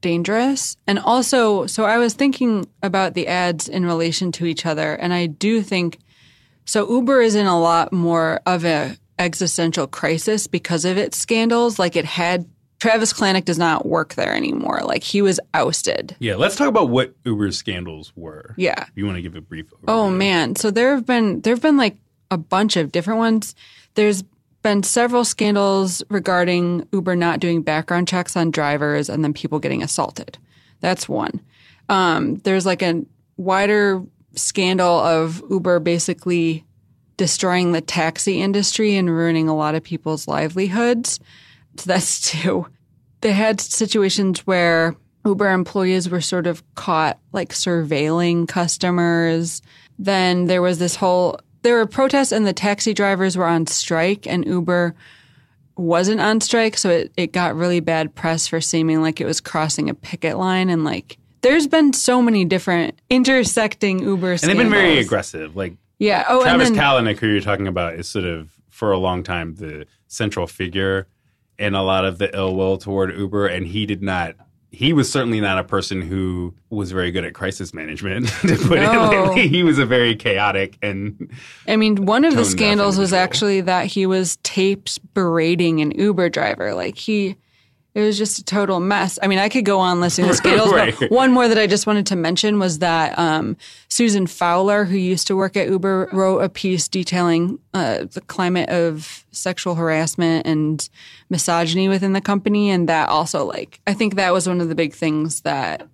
dangerous. 0.00 0.76
And 0.86 0.98
also, 1.00 1.66
so 1.66 1.84
I 1.84 1.98
was 1.98 2.14
thinking 2.14 2.66
about 2.82 3.14
the 3.14 3.26
ads 3.26 3.68
in 3.68 3.84
relation 3.84 4.30
to 4.32 4.46
each 4.46 4.64
other, 4.64 4.94
and 4.94 5.12
I 5.12 5.26
do 5.26 5.60
think 5.60 5.98
so 6.64 6.90
Uber 6.90 7.20
is 7.20 7.34
in 7.34 7.46
a 7.46 7.58
lot 7.60 7.92
more 7.92 8.40
of 8.46 8.64
a 8.64 8.96
existential 9.18 9.86
crisis 9.86 10.46
because 10.46 10.84
of 10.84 10.96
its 10.96 11.16
scandals. 11.16 11.78
Like 11.78 11.96
it 11.96 12.04
had 12.04 12.48
Travis 12.80 13.12
Kalanick 13.12 13.44
does 13.44 13.58
not 13.58 13.86
work 13.86 14.14
there 14.14 14.34
anymore. 14.34 14.80
Like 14.84 15.02
he 15.02 15.22
was 15.22 15.40
ousted. 15.54 16.16
Yeah, 16.18 16.36
let's 16.36 16.56
talk 16.56 16.68
about 16.68 16.90
what 16.90 17.14
Uber's 17.24 17.56
scandals 17.56 18.12
were. 18.16 18.54
Yeah. 18.58 18.86
You 18.94 19.06
want 19.06 19.16
to 19.16 19.22
give 19.22 19.36
a 19.36 19.40
brief 19.40 19.70
overview. 19.70 19.84
Oh 19.88 20.10
man. 20.10 20.56
So 20.56 20.70
there 20.70 20.94
have 20.94 21.06
been 21.06 21.40
there 21.40 21.54
have 21.54 21.62
been 21.62 21.76
like 21.76 21.96
a 22.30 22.38
bunch 22.38 22.76
of 22.76 22.92
different 22.92 23.18
ones. 23.18 23.54
There's 23.94 24.22
been 24.62 24.82
several 24.82 25.24
scandals 25.24 26.02
regarding 26.10 26.88
Uber 26.92 27.16
not 27.16 27.38
doing 27.38 27.62
background 27.62 28.08
checks 28.08 28.36
on 28.36 28.50
drivers 28.50 29.08
and 29.08 29.22
then 29.22 29.32
people 29.32 29.58
getting 29.58 29.82
assaulted. 29.82 30.38
That's 30.80 31.08
one. 31.08 31.40
Um, 31.88 32.36
there's 32.36 32.66
like 32.66 32.82
a 32.82 33.04
wider 33.36 34.02
scandal 34.36 34.98
of 34.98 35.42
Uber 35.50 35.80
basically 35.80 36.64
destroying 37.16 37.72
the 37.72 37.80
taxi 37.80 38.40
industry 38.40 38.96
and 38.96 39.08
ruining 39.08 39.48
a 39.48 39.56
lot 39.56 39.74
of 39.74 39.82
people's 39.82 40.26
livelihoods. 40.26 41.20
So 41.76 41.84
that's 41.86 42.20
two. 42.30 42.66
They 43.20 43.32
had 43.32 43.60
situations 43.60 44.46
where 44.46 44.96
Uber 45.24 45.50
employees 45.50 46.10
were 46.10 46.20
sort 46.20 46.46
of 46.46 46.62
caught 46.74 47.18
like 47.32 47.50
surveilling 47.50 48.46
customers. 48.46 49.62
Then 49.98 50.46
there 50.46 50.62
was 50.62 50.78
this 50.78 50.96
whole 50.96 51.38
there 51.62 51.76
were 51.76 51.86
protests 51.86 52.30
and 52.30 52.46
the 52.46 52.52
taxi 52.52 52.92
drivers 52.92 53.38
were 53.38 53.46
on 53.46 53.66
strike 53.66 54.26
and 54.26 54.44
Uber 54.44 54.94
wasn't 55.76 56.20
on 56.20 56.40
strike, 56.40 56.76
so 56.76 56.90
it, 56.90 57.12
it 57.16 57.32
got 57.32 57.56
really 57.56 57.80
bad 57.80 58.14
press 58.14 58.46
for 58.46 58.60
seeming 58.60 59.00
like 59.00 59.20
it 59.20 59.26
was 59.26 59.40
crossing 59.40 59.88
a 59.88 59.94
picket 59.94 60.36
line 60.36 60.68
and 60.68 60.84
like 60.84 61.18
there's 61.44 61.68
been 61.68 61.92
so 61.92 62.20
many 62.20 62.44
different 62.44 63.00
intersecting 63.08 64.00
Uber 64.00 64.32
and 64.32 64.40
they've 64.40 64.56
been 64.56 64.70
very 64.70 64.98
aggressive. 64.98 65.54
Like 65.54 65.76
yeah, 65.98 66.24
oh, 66.28 66.42
Travis 66.42 66.68
and 66.68 66.76
then, 66.76 66.84
Kalanick, 66.84 67.18
who 67.18 67.28
you're 67.28 67.40
talking 67.40 67.68
about, 67.68 67.94
is 67.94 68.08
sort 68.08 68.24
of 68.24 68.58
for 68.68 68.90
a 68.90 68.98
long 68.98 69.22
time 69.22 69.54
the 69.54 69.86
central 70.08 70.46
figure 70.46 71.06
in 71.58 71.74
a 71.74 71.82
lot 71.82 72.04
of 72.04 72.18
the 72.18 72.34
ill 72.36 72.56
will 72.56 72.78
toward 72.78 73.16
Uber, 73.16 73.46
and 73.46 73.66
he 73.66 73.86
did 73.86 74.02
not. 74.02 74.34
He 74.70 74.92
was 74.92 75.10
certainly 75.10 75.40
not 75.40 75.56
a 75.58 75.62
person 75.62 76.02
who 76.02 76.52
was 76.68 76.90
very 76.90 77.12
good 77.12 77.24
at 77.24 77.32
crisis 77.32 77.72
management. 77.72 78.26
To 78.40 78.56
put 78.56 78.80
no. 78.80 79.36
it, 79.36 79.48
he 79.48 79.62
was 79.62 79.78
a 79.78 79.86
very 79.86 80.16
chaotic 80.16 80.76
and. 80.82 81.30
I 81.68 81.76
mean, 81.76 82.06
one 82.06 82.24
of 82.24 82.34
the 82.34 82.44
scandals 82.44 82.98
was 82.98 83.12
actually 83.12 83.60
that 83.60 83.86
he 83.86 84.04
was 84.06 84.36
taped 84.42 84.98
berating 85.14 85.80
an 85.80 85.92
Uber 85.92 86.28
driver. 86.28 86.74
Like 86.74 86.98
he 86.98 87.36
it 87.94 88.00
was 88.00 88.18
just 88.18 88.40
a 88.40 88.44
total 88.44 88.80
mess. 88.80 89.20
I 89.22 89.28
mean, 89.28 89.38
I 89.38 89.48
could 89.48 89.64
go 89.64 89.78
on 89.78 90.00
listing 90.00 90.26
the 90.26 90.34
scandals, 90.34 90.72
right. 90.72 90.94
but 90.98 91.10
one 91.12 91.30
more 91.30 91.46
that 91.46 91.58
I 91.58 91.68
just 91.68 91.86
wanted 91.86 92.06
to 92.06 92.16
mention 92.16 92.58
was 92.58 92.80
that 92.80 93.16
um, 93.16 93.56
Susan 93.88 94.26
Fowler, 94.26 94.84
who 94.84 94.96
used 94.96 95.28
to 95.28 95.36
work 95.36 95.56
at 95.56 95.68
Uber, 95.68 96.10
wrote 96.12 96.40
a 96.40 96.48
piece 96.48 96.88
detailing 96.88 97.60
uh, 97.72 98.04
the 98.10 98.20
climate 98.22 98.68
of 98.68 99.24
sexual 99.30 99.76
harassment 99.76 100.44
and 100.44 100.88
misogyny 101.30 101.88
within 101.88 102.14
the 102.14 102.20
company, 102.20 102.68
and 102.70 102.88
that 102.88 103.08
also, 103.08 103.44
like, 103.44 103.80
I 103.86 103.94
think 103.94 104.16
that 104.16 104.32
was 104.32 104.48
one 104.48 104.60
of 104.60 104.68
the 104.68 104.74
big 104.74 104.92
things 104.92 105.42
that 105.42 105.86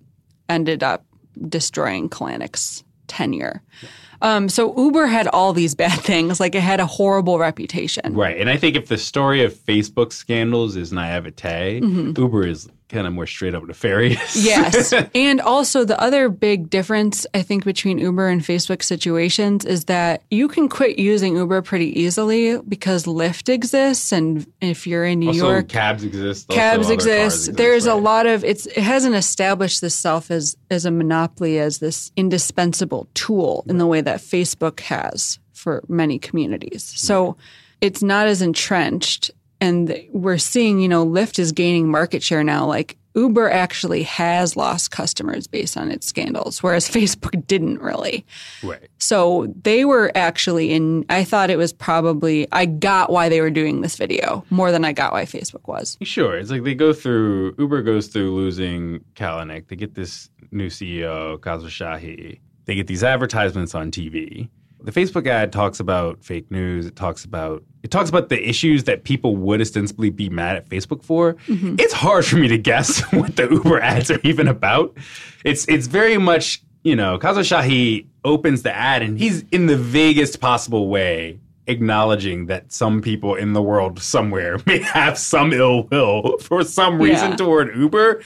ended 0.49 0.81
up 0.81 1.05
destroying 1.47 2.09
Kalanick's 2.09 2.83
tenure. 3.07 3.61
Yeah. 3.81 3.89
Um, 4.21 4.49
so 4.49 4.75
Uber 4.77 5.07
had 5.07 5.27
all 5.27 5.53
these 5.53 5.75
bad 5.75 5.99
things. 6.01 6.39
Like 6.39 6.55
it 6.55 6.61
had 6.61 6.79
a 6.79 6.85
horrible 6.85 7.39
reputation. 7.39 8.13
Right. 8.13 8.39
And 8.39 8.49
I 8.49 8.57
think 8.57 8.75
if 8.75 8.87
the 8.87 8.97
story 8.97 9.43
of 9.43 9.53
Facebook 9.53 10.13
scandals 10.13 10.75
is 10.75 10.91
naivete, 10.91 11.81
mm-hmm. 11.81 12.21
Uber 12.21 12.47
is 12.47 12.69
kind 12.91 13.07
of 13.07 13.13
more 13.13 13.25
straight 13.25 13.55
up 13.55 13.65
nefarious. 13.65 14.35
yes. 14.35 14.93
And 15.15 15.41
also, 15.41 15.83
the 15.85 15.99
other 15.99 16.29
big 16.29 16.69
difference, 16.69 17.25
I 17.33 17.41
think, 17.41 17.63
between 17.63 17.97
Uber 17.97 18.27
and 18.27 18.41
Facebook 18.41 18.83
situations 18.83 19.65
is 19.65 19.85
that 19.85 20.23
you 20.29 20.47
can 20.47 20.69
quit 20.69 20.99
using 20.99 21.35
Uber 21.35 21.61
pretty 21.61 21.99
easily 21.99 22.59
because 22.61 23.05
Lyft 23.05 23.49
exists. 23.49 24.11
And 24.11 24.45
if 24.61 24.85
you're 24.85 25.05
in 25.05 25.19
New 25.19 25.27
also, 25.27 25.49
York, 25.49 25.69
cabs 25.69 26.03
exist. 26.03 26.49
Cabs 26.49 26.89
exist. 26.89 27.47
exist. 27.47 27.57
There's 27.57 27.87
right. 27.87 27.93
a 27.93 27.95
lot 27.95 28.25
of 28.25 28.43
it's, 28.43 28.65
it 28.67 28.77
hasn't 28.77 29.15
established 29.15 29.81
itself 29.83 30.29
as, 30.29 30.55
as 30.69 30.85
a 30.85 30.91
monopoly, 30.91 31.59
as 31.59 31.79
this 31.79 32.11
indispensable 32.15 33.07
tool 33.13 33.63
in 33.67 33.77
the 33.77 33.87
way 33.87 34.01
that 34.01 34.19
Facebook 34.19 34.81
has 34.81 35.39
for 35.53 35.83
many 35.87 36.19
communities. 36.19 36.83
So, 36.83 37.37
it's 37.81 38.03
not 38.03 38.27
as 38.27 38.43
entrenched 38.43 39.31
and 39.61 40.03
we're 40.09 40.39
seeing, 40.39 40.79
you 40.79 40.89
know, 40.89 41.05
Lyft 41.05 41.37
is 41.39 41.51
gaining 41.51 41.87
market 41.89 42.23
share 42.23 42.43
now. 42.43 42.65
Like 42.65 42.97
Uber 43.13 43.49
actually 43.49 44.03
has 44.03 44.57
lost 44.57 44.89
customers 44.89 45.45
based 45.45 45.77
on 45.77 45.91
its 45.91 46.07
scandals, 46.07 46.63
whereas 46.63 46.89
Facebook 46.89 47.45
didn't 47.45 47.79
really. 47.79 48.25
Right. 48.63 48.89
So 48.97 49.53
they 49.61 49.85
were 49.85 50.11
actually 50.15 50.73
in, 50.73 51.05
I 51.09 51.23
thought 51.23 51.51
it 51.51 51.57
was 51.57 51.71
probably, 51.71 52.47
I 52.51 52.65
got 52.65 53.11
why 53.11 53.29
they 53.29 53.39
were 53.39 53.51
doing 53.51 53.81
this 53.81 53.95
video 53.95 54.43
more 54.49 54.71
than 54.71 54.83
I 54.83 54.93
got 54.93 55.13
why 55.13 55.25
Facebook 55.25 55.67
was. 55.67 55.97
Sure. 56.01 56.35
It's 56.35 56.49
like 56.49 56.63
they 56.63 56.75
go 56.75 56.91
through, 56.91 57.55
Uber 57.59 57.83
goes 57.83 58.07
through 58.07 58.33
losing 58.33 59.03
Kalanick. 59.15 59.67
They 59.67 59.75
get 59.75 59.93
this 59.93 60.29
new 60.51 60.67
CEO, 60.67 61.37
Khosrowshahi. 61.37 62.39
They 62.65 62.75
get 62.75 62.87
these 62.87 63.03
advertisements 63.03 63.75
on 63.75 63.91
TV 63.91 64.49
the 64.83 64.91
Facebook 64.91 65.27
ad 65.27 65.51
talks 65.51 65.79
about 65.79 66.23
fake 66.23 66.49
news. 66.51 66.85
It 66.85 66.95
talks 66.95 67.25
about 67.25 67.63
it 67.83 67.91
talks 67.91 68.09
about 68.09 68.29
the 68.29 68.47
issues 68.47 68.83
that 68.85 69.03
people 69.03 69.35
would 69.35 69.61
ostensibly 69.61 70.09
be 70.09 70.29
mad 70.29 70.55
at 70.55 70.69
Facebook 70.69 71.03
for. 71.03 71.33
Mm-hmm. 71.47 71.75
It's 71.79 71.93
hard 71.93 72.25
for 72.25 72.37
me 72.37 72.47
to 72.47 72.57
guess 72.57 73.01
what 73.13 73.35
the 73.35 73.49
Uber 73.49 73.79
ads 73.79 74.11
are 74.11 74.19
even 74.23 74.47
about. 74.47 74.97
It's 75.43 75.67
it's 75.67 75.87
very 75.87 76.17
much 76.17 76.61
you 76.83 76.95
know 76.95 77.17
Khosrowshahi 77.17 78.07
opens 78.23 78.63
the 78.63 78.75
ad 78.75 79.01
and 79.01 79.17
he's 79.17 79.43
in 79.51 79.65
the 79.65 79.77
vaguest 79.77 80.39
possible 80.39 80.89
way 80.89 81.39
acknowledging 81.67 82.47
that 82.47 82.71
some 82.71 83.01
people 83.01 83.35
in 83.35 83.53
the 83.53 83.61
world 83.61 84.01
somewhere 84.01 84.57
may 84.65 84.79
have 84.79 85.17
some 85.17 85.53
ill 85.53 85.83
will 85.83 86.37
for 86.39 86.63
some 86.63 87.01
reason 87.01 87.31
yeah. 87.31 87.35
toward 87.37 87.75
Uber, 87.75 88.21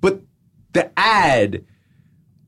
but 0.00 0.20
the 0.72 0.90
ad 0.98 1.64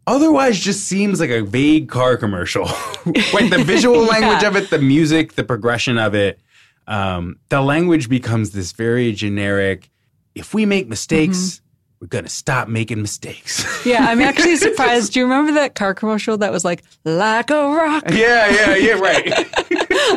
otherwise 0.06 0.58
just 0.58 0.84
seems 0.84 1.20
like 1.20 1.30
a 1.30 1.42
vague 1.42 1.88
car 1.88 2.16
commercial. 2.16 2.64
like 3.32 3.50
the 3.50 3.62
visual 3.64 4.00
language 4.04 4.42
Yeah. 4.42 4.48
of 4.48 4.56
it, 4.56 4.70
the 4.70 4.78
music, 4.78 5.34
the 5.34 5.44
progression 5.44 5.98
of 5.98 6.14
it, 6.14 6.38
um, 6.86 7.36
the 7.48 7.60
language 7.60 8.08
becomes 8.08 8.50
this 8.50 8.72
very 8.72 9.12
generic. 9.12 9.90
If 10.34 10.54
we 10.54 10.66
make 10.66 10.88
mistakes, 10.88 11.60
we're 12.00 12.06
gonna 12.08 12.28
stop 12.28 12.68
making 12.68 13.02
mistakes. 13.02 13.64
Yeah, 13.86 14.06
I'm 14.08 14.20
actually 14.20 14.56
surprised. 14.56 15.14
Do 15.14 15.20
you 15.20 15.24
remember 15.26 15.52
that 15.52 15.74
car 15.74 15.94
commercial 15.94 16.36
that 16.38 16.52
was 16.52 16.64
like, 16.66 16.82
like 17.04 17.50
a 17.50 17.66
rock? 17.68 18.04
yeah, 18.10 18.46
yeah, 18.50 18.74
yeah, 18.76 18.92
right. 18.92 19.32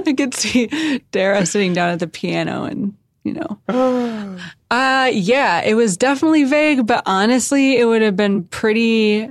I 0.06 0.14
could 0.18 0.34
see 0.34 1.00
Dara 1.12 1.46
sitting 1.46 1.72
down 1.74 1.90
at 1.92 2.00
the 2.00 2.08
piano 2.08 2.66
and, 2.66 2.94
you 3.24 3.34
know. 3.34 3.60
Uh, 4.72 5.10
yeah, 5.14 5.62
it 5.62 5.76
was 5.76 5.96
definitely 5.98 6.44
vague, 6.46 6.88
but 6.88 7.04
honestly, 7.06 7.78
it 7.78 7.86
would 7.86 8.02
have 8.02 8.16
been 8.18 8.44
pretty 8.46 9.30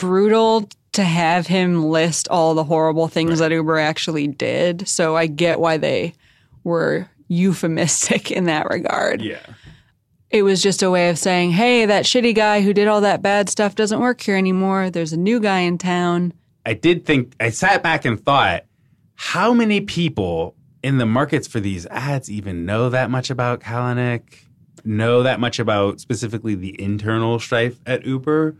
brutal 0.00 0.68
to 0.92 1.04
have 1.04 1.46
him 1.46 1.84
list 1.84 2.26
all 2.28 2.54
the 2.54 2.64
horrible 2.64 3.06
things 3.06 3.38
that 3.38 3.52
Uber 3.52 3.78
actually 3.78 4.26
did. 4.26 4.88
So 4.88 5.16
I 5.16 5.26
get 5.26 5.60
why 5.60 5.76
they 5.76 6.14
were 6.64 7.08
euphemistic 7.28 8.30
in 8.30 8.44
that 8.44 8.68
regard. 8.68 9.22
yeah. 9.22 9.38
It 10.30 10.44
was 10.44 10.62
just 10.62 10.82
a 10.84 10.90
way 10.90 11.10
of 11.10 11.18
saying, 11.18 11.50
hey, 11.50 11.86
that 11.86 12.04
shitty 12.04 12.36
guy 12.36 12.60
who 12.60 12.72
did 12.72 12.86
all 12.86 13.00
that 13.00 13.20
bad 13.20 13.48
stuff 13.48 13.74
doesn't 13.74 13.98
work 13.98 14.20
here 14.20 14.36
anymore. 14.36 14.88
There's 14.88 15.12
a 15.12 15.16
new 15.16 15.40
guy 15.40 15.60
in 15.60 15.76
town. 15.76 16.32
I 16.64 16.74
did 16.74 17.04
think 17.04 17.34
I 17.40 17.50
sat 17.50 17.82
back 17.82 18.04
and 18.04 18.24
thought, 18.24 18.64
how 19.16 19.52
many 19.52 19.80
people 19.80 20.54
in 20.84 20.98
the 20.98 21.06
markets 21.06 21.48
for 21.48 21.58
these 21.58 21.84
ads 21.86 22.30
even 22.30 22.64
know 22.64 22.90
that 22.90 23.10
much 23.10 23.28
about 23.28 23.60
Kalanick? 23.60 24.44
Know 24.84 25.24
that 25.24 25.40
much 25.40 25.58
about 25.58 25.98
specifically 25.98 26.54
the 26.54 26.80
internal 26.80 27.40
strife 27.40 27.80
at 27.84 28.06
Uber 28.06 28.56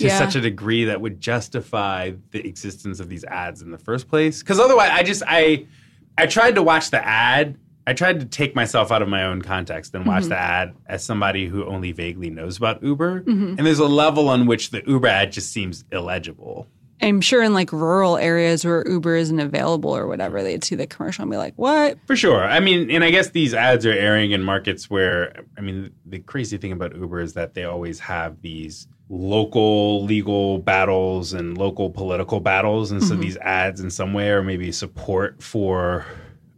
to 0.00 0.06
Yeah. 0.06 0.18
such 0.18 0.34
a 0.34 0.40
degree 0.40 0.84
that 0.84 1.00
would 1.00 1.20
justify 1.20 2.12
the 2.30 2.46
existence 2.46 3.00
of 3.00 3.08
these 3.08 3.24
ads 3.24 3.62
in 3.62 3.70
the 3.70 3.78
first 3.78 4.08
place? 4.08 4.40
Because 4.40 4.58
otherwise, 4.58 4.90
I 4.92 5.02
just 5.02 5.22
I 5.26 5.66
I 6.18 6.26
tried 6.26 6.56
to 6.56 6.62
watch 6.62 6.90
the 6.90 7.04
ad. 7.04 7.56
I 7.86 7.92
tried 7.94 8.20
to 8.20 8.26
take 8.26 8.54
myself 8.54 8.92
out 8.92 9.02
of 9.02 9.08
my 9.08 9.24
own 9.24 9.42
context 9.42 9.94
and 9.94 10.06
watch 10.06 10.22
mm-hmm. 10.22 10.30
the 10.30 10.38
ad 10.38 10.74
as 10.86 11.02
somebody 11.02 11.46
who 11.46 11.64
only 11.64 11.92
vaguely 11.92 12.30
knows 12.30 12.56
about 12.56 12.82
Uber. 12.82 13.22
Mm-hmm. 13.22 13.54
And 13.56 13.66
there's 13.66 13.78
a 13.78 13.86
level 13.86 14.28
on 14.28 14.46
which 14.46 14.70
the 14.70 14.82
Uber 14.86 15.08
ad 15.08 15.32
just 15.32 15.50
seems 15.50 15.84
illegible. 15.90 16.68
I'm 17.02 17.22
sure 17.22 17.42
in 17.42 17.54
like 17.54 17.72
rural 17.72 18.18
areas 18.18 18.64
where 18.64 18.86
Uber 18.86 19.16
isn't 19.16 19.40
available 19.40 19.96
or 19.96 20.06
whatever, 20.06 20.42
they'd 20.42 20.62
see 20.62 20.74
the 20.74 20.86
commercial 20.86 21.22
and 21.22 21.30
be 21.30 21.38
like, 21.38 21.54
what? 21.56 21.98
For 22.06 22.14
sure. 22.14 22.44
I 22.44 22.60
mean, 22.60 22.90
and 22.90 23.02
I 23.02 23.10
guess 23.10 23.30
these 23.30 23.54
ads 23.54 23.86
are 23.86 23.92
airing 23.92 24.32
in 24.32 24.42
markets 24.42 24.90
where, 24.90 25.44
I 25.56 25.62
mean, 25.62 25.92
the 26.04 26.18
crazy 26.18 26.58
thing 26.58 26.72
about 26.72 26.94
Uber 26.94 27.20
is 27.20 27.32
that 27.34 27.54
they 27.54 27.64
always 27.64 27.98
have 28.00 28.42
these 28.42 28.86
local 29.10 30.04
legal 30.04 30.58
battles 30.60 31.32
and 31.32 31.58
local 31.58 31.90
political 31.90 32.38
battles. 32.38 32.92
And 32.92 33.02
so 33.02 33.12
mm-hmm. 33.12 33.22
these 33.22 33.36
ads, 33.38 33.80
in 33.80 33.90
some 33.90 34.12
way, 34.12 34.30
are 34.30 34.42
maybe 34.42 34.70
support 34.70 35.42
for 35.42 36.06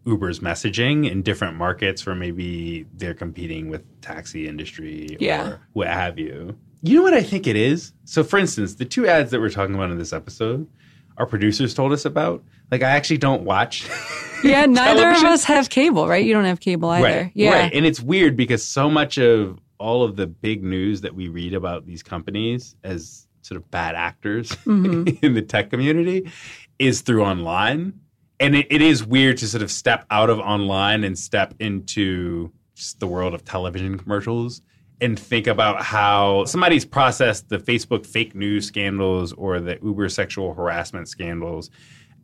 Uber's 0.04 0.40
messaging 0.40 1.10
in 1.10 1.22
different 1.22 1.56
markets 1.56 2.04
where 2.04 2.14
maybe 2.14 2.86
they're 2.92 3.14
competing 3.14 3.70
with 3.70 3.82
taxi 4.02 4.46
industry 4.46 5.16
Yeah. 5.18 5.48
or 5.48 5.60
what 5.72 5.88
have 5.88 6.18
you. 6.18 6.56
You 6.82 6.96
know 6.96 7.02
what 7.02 7.14
I 7.14 7.22
think 7.22 7.46
it 7.46 7.56
is? 7.56 7.94
So, 8.04 8.22
for 8.22 8.38
instance, 8.38 8.74
the 8.74 8.84
two 8.84 9.06
ads 9.06 9.30
that 9.30 9.40
we're 9.40 9.50
talking 9.50 9.74
about 9.74 9.90
in 9.90 9.98
this 9.98 10.12
episode, 10.12 10.68
our 11.16 11.26
producers 11.26 11.72
told 11.72 11.92
us 11.92 12.04
about. 12.04 12.44
Like, 12.70 12.82
I 12.82 12.90
actually 12.90 13.18
don't 13.18 13.42
watch. 13.42 13.88
Yeah, 14.44 14.66
neither 14.66 15.08
of 15.08 15.22
us 15.22 15.44
have 15.44 15.70
cable, 15.70 16.08
right? 16.08 16.24
You 16.24 16.34
don't 16.34 16.46
have 16.46 16.58
cable 16.58 16.90
either. 16.90 17.06
Right. 17.06 17.32
Yeah. 17.32 17.50
Right. 17.50 17.72
And 17.72 17.86
it's 17.86 18.00
weird 18.00 18.36
because 18.36 18.64
so 18.64 18.90
much 18.90 19.16
of 19.16 19.60
all 19.82 20.04
of 20.04 20.16
the 20.16 20.26
big 20.26 20.62
news 20.62 21.00
that 21.00 21.14
we 21.14 21.28
read 21.28 21.54
about 21.54 21.84
these 21.86 22.02
companies 22.02 22.76
as 22.84 23.26
sort 23.42 23.60
of 23.60 23.70
bad 23.70 23.94
actors 23.94 24.50
Mm-hmm. 24.50 25.16
in 25.26 25.34
the 25.34 25.42
tech 25.42 25.70
community 25.70 26.30
is 26.78 27.00
through 27.00 27.24
online. 27.24 28.00
And 28.38 28.54
it, 28.56 28.66
it 28.70 28.80
is 28.80 29.04
weird 29.04 29.36
to 29.38 29.48
sort 29.48 29.62
of 29.62 29.70
step 29.70 30.06
out 30.10 30.30
of 30.30 30.38
online 30.38 31.04
and 31.04 31.18
step 31.18 31.54
into 31.58 32.52
just 32.74 33.00
the 33.00 33.06
world 33.06 33.34
of 33.34 33.44
television 33.44 33.98
commercials 33.98 34.62
and 35.00 35.18
think 35.18 35.48
about 35.48 35.82
how 35.82 36.44
somebody's 36.44 36.84
processed 36.84 37.48
the 37.48 37.58
Facebook 37.58 38.06
fake 38.06 38.34
news 38.34 38.66
scandals 38.66 39.32
or 39.32 39.60
the 39.60 39.78
Uber 39.82 40.08
sexual 40.08 40.54
harassment 40.54 41.08
scandals 41.08 41.70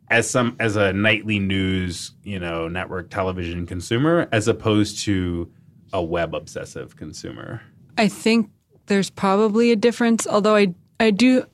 as 0.09 0.29
some 0.29 0.55
as 0.59 0.75
a 0.75 0.91
nightly 0.91 1.39
news, 1.39 2.15
you 2.23 2.39
know, 2.39 2.67
network 2.67 3.09
television 3.09 3.65
consumer 3.65 4.27
as 4.31 4.47
opposed 4.47 4.99
to 4.99 5.51
a 5.93 6.01
web 6.01 6.35
obsessive 6.35 6.95
consumer. 6.95 7.61
I 7.97 8.07
think 8.07 8.49
there's 8.87 9.09
probably 9.09 9.71
a 9.71 9.75
difference, 9.75 10.27
although 10.27 10.55
I 10.55 10.73
I 10.99 11.11
do 11.11 11.45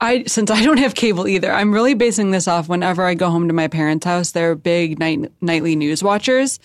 I 0.00 0.24
since 0.24 0.50
I 0.50 0.62
don't 0.62 0.78
have 0.78 0.94
cable 0.94 1.26
either, 1.26 1.52
I'm 1.52 1.72
really 1.72 1.94
basing 1.94 2.30
this 2.30 2.46
off 2.46 2.68
whenever 2.68 3.04
I 3.04 3.14
go 3.14 3.30
home 3.30 3.48
to 3.48 3.54
my 3.54 3.68
parents' 3.68 4.06
house, 4.06 4.30
they're 4.30 4.54
big 4.54 4.98
night, 4.98 5.32
nightly 5.40 5.74
news 5.74 6.02
watchers. 6.02 6.60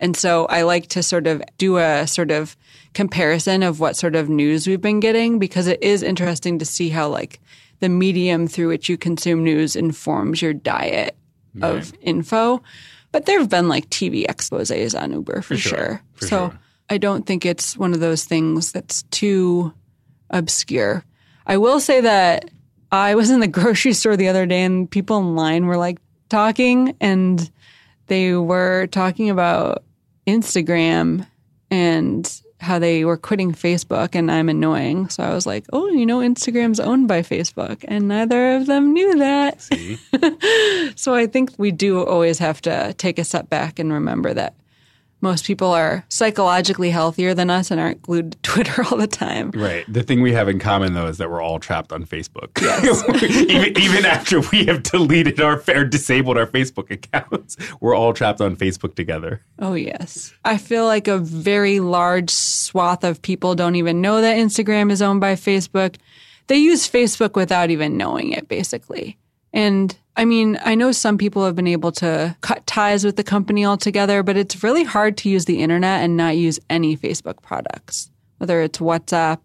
And 0.00 0.16
so 0.16 0.46
I 0.46 0.62
like 0.62 0.88
to 0.88 1.02
sort 1.02 1.26
of 1.26 1.42
do 1.58 1.78
a 1.78 2.06
sort 2.06 2.30
of 2.30 2.56
comparison 2.94 3.62
of 3.62 3.80
what 3.80 3.96
sort 3.96 4.16
of 4.16 4.28
news 4.28 4.66
we've 4.66 4.80
been 4.80 5.00
getting 5.00 5.38
because 5.38 5.66
it 5.66 5.82
is 5.82 6.02
interesting 6.02 6.58
to 6.58 6.64
see 6.64 6.88
how 6.88 7.08
like 7.08 7.40
the 7.80 7.88
medium 7.88 8.48
through 8.48 8.68
which 8.68 8.88
you 8.88 8.96
consume 8.96 9.44
news 9.44 9.76
informs 9.76 10.40
your 10.40 10.54
diet 10.54 11.14
of 11.60 11.92
info. 12.00 12.62
But 13.12 13.26
there 13.26 13.38
have 13.38 13.48
been 13.48 13.68
like 13.68 13.88
TV 13.88 14.24
exposes 14.28 14.94
on 14.94 15.12
Uber 15.12 15.42
for, 15.42 15.56
sure, 15.56 15.78
sure. 15.78 16.02
for 16.14 16.26
so 16.26 16.48
sure. 16.50 16.58
I 16.90 16.98
don't 16.98 17.26
think 17.26 17.44
it's 17.44 17.76
one 17.76 17.94
of 17.94 18.00
those 18.00 18.24
things 18.24 18.72
that's 18.72 19.02
too 19.04 19.72
obscure. 20.30 21.04
I 21.46 21.56
will 21.56 21.80
say 21.80 22.02
that 22.02 22.50
I 22.92 23.14
was 23.14 23.30
in 23.30 23.40
the 23.40 23.48
grocery 23.48 23.92
store 23.92 24.16
the 24.16 24.28
other 24.28 24.46
day 24.46 24.62
and 24.62 24.90
people 24.90 25.18
in 25.18 25.34
line 25.34 25.66
were 25.66 25.76
like 25.76 25.98
talking 26.28 26.96
and 27.00 27.50
they 28.06 28.34
were 28.34 28.86
talking 28.88 29.30
about 29.30 29.84
Instagram 30.26 31.26
and 31.70 32.42
how 32.60 32.78
they 32.78 33.04
were 33.04 33.16
quitting 33.16 33.52
Facebook 33.52 34.14
and 34.14 34.30
I'm 34.30 34.48
annoying. 34.48 35.08
So 35.08 35.22
I 35.22 35.32
was 35.32 35.46
like, 35.46 35.64
oh, 35.72 35.88
you 35.88 36.04
know, 36.04 36.18
Instagram's 36.18 36.80
owned 36.80 37.06
by 37.06 37.22
Facebook. 37.22 37.84
And 37.86 38.08
neither 38.08 38.56
of 38.56 38.66
them 38.66 38.92
knew 38.92 39.16
that. 39.18 39.68
So 40.96 41.14
I 41.14 41.26
think 41.26 41.52
we 41.58 41.70
do 41.70 42.04
always 42.04 42.38
have 42.38 42.60
to 42.62 42.94
take 42.94 43.18
a 43.18 43.24
step 43.24 43.48
back 43.48 43.78
and 43.78 43.92
remember 43.92 44.34
that 44.34 44.54
most 45.20 45.44
people 45.44 45.68
are 45.68 46.04
psychologically 46.08 46.90
healthier 46.90 47.34
than 47.34 47.50
us 47.50 47.70
and 47.70 47.80
aren't 47.80 48.02
glued 48.02 48.32
to 48.32 48.38
Twitter 48.42 48.84
all 48.90 48.96
the 48.96 49.06
time. 49.06 49.50
right. 49.52 49.84
The 49.92 50.02
thing 50.02 50.22
we 50.22 50.32
have 50.32 50.48
in 50.48 50.58
common 50.58 50.94
though 50.94 51.06
is 51.06 51.18
that 51.18 51.30
we're 51.30 51.42
all 51.42 51.58
trapped 51.58 51.92
on 51.92 52.04
Facebook. 52.04 52.48
even, 53.48 53.78
even 53.78 54.04
after 54.04 54.40
we 54.52 54.64
have 54.66 54.82
deleted 54.82 55.40
our 55.40 55.62
or 55.68 55.84
disabled 55.84 56.38
our 56.38 56.46
Facebook 56.46 56.90
accounts, 56.90 57.56
we're 57.80 57.94
all 57.94 58.12
trapped 58.12 58.40
on 58.40 58.56
Facebook 58.56 58.94
together. 58.94 59.42
Oh, 59.58 59.74
yes. 59.74 60.32
I 60.44 60.56
feel 60.56 60.84
like 60.84 61.08
a 61.08 61.18
very 61.18 61.80
large 61.80 62.30
swath 62.30 63.04
of 63.04 63.20
people 63.22 63.54
don't 63.54 63.76
even 63.76 64.00
know 64.00 64.20
that 64.20 64.36
Instagram 64.36 64.90
is 64.90 65.02
owned 65.02 65.20
by 65.20 65.34
Facebook. 65.34 65.96
They 66.46 66.56
use 66.56 66.88
Facebook 66.88 67.34
without 67.34 67.70
even 67.70 67.96
knowing 67.96 68.32
it, 68.32 68.48
basically. 68.48 69.18
And 69.52 69.96
I 70.18 70.24
mean, 70.24 70.58
I 70.64 70.74
know 70.74 70.90
some 70.90 71.16
people 71.16 71.44
have 71.44 71.54
been 71.54 71.68
able 71.68 71.92
to 71.92 72.36
cut 72.40 72.66
ties 72.66 73.04
with 73.04 73.14
the 73.14 73.22
company 73.22 73.64
altogether, 73.64 74.24
but 74.24 74.36
it's 74.36 74.64
really 74.64 74.82
hard 74.82 75.16
to 75.18 75.28
use 75.28 75.44
the 75.44 75.62
internet 75.62 76.02
and 76.02 76.16
not 76.16 76.36
use 76.36 76.58
any 76.68 76.96
Facebook 76.96 77.40
products, 77.40 78.10
whether 78.38 78.60
it's 78.60 78.80
WhatsApp 78.80 79.38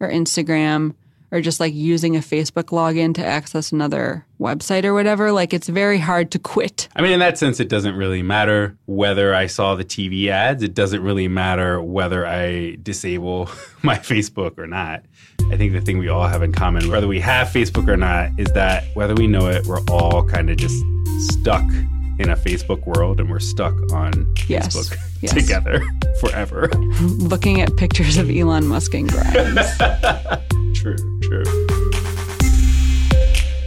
or 0.00 0.10
Instagram 0.10 0.94
or 1.30 1.42
just 1.42 1.60
like 1.60 1.74
using 1.74 2.16
a 2.16 2.20
Facebook 2.20 2.70
login 2.70 3.14
to 3.14 3.24
access 3.24 3.72
another 3.72 4.24
website 4.40 4.84
or 4.84 4.94
whatever. 4.94 5.32
Like 5.32 5.52
it's 5.52 5.68
very 5.68 5.98
hard 5.98 6.30
to 6.30 6.38
quit. 6.38 6.88
I 6.96 7.02
mean, 7.02 7.12
in 7.12 7.20
that 7.20 7.36
sense, 7.36 7.60
it 7.60 7.68
doesn't 7.68 7.94
really 7.94 8.22
matter 8.22 8.74
whether 8.86 9.34
I 9.34 9.46
saw 9.46 9.74
the 9.74 9.84
TV 9.84 10.28
ads. 10.28 10.62
It 10.62 10.72
doesn't 10.72 11.02
really 11.02 11.28
matter 11.28 11.82
whether 11.82 12.26
I 12.26 12.76
disable 12.82 13.50
my 13.82 13.96
Facebook 13.96 14.56
or 14.56 14.66
not. 14.66 15.04
I 15.50 15.56
think 15.56 15.72
the 15.72 15.80
thing 15.80 15.98
we 15.98 16.08
all 16.08 16.26
have 16.26 16.42
in 16.42 16.52
common, 16.52 16.88
whether 16.90 17.06
we 17.06 17.20
have 17.20 17.48
Facebook 17.48 17.88
or 17.88 17.96
not, 17.96 18.30
is 18.36 18.48
that 18.52 18.84
whether 18.94 19.14
we 19.14 19.26
know 19.26 19.46
it, 19.46 19.64
we're 19.66 19.80
all 19.90 20.24
kind 20.24 20.50
of 20.50 20.56
just 20.56 20.84
stuck 21.30 21.64
in 22.18 22.30
a 22.30 22.36
Facebook 22.36 22.84
world 22.86 23.20
and 23.20 23.30
we're 23.30 23.38
stuck 23.38 23.74
on 23.92 24.32
Yes. 24.48 24.76
Facebook 24.76 24.98
Yes. 25.22 25.32
together 25.34 25.82
forever. 26.20 26.68
Looking 27.00 27.60
at 27.60 27.74
pictures 27.76 28.16
of 28.18 28.28
Elon 28.28 28.66
Musk 28.66 28.92
and 28.94 29.08
Grimes. 29.08 29.66
true, 30.74 30.96
true. 31.22 31.44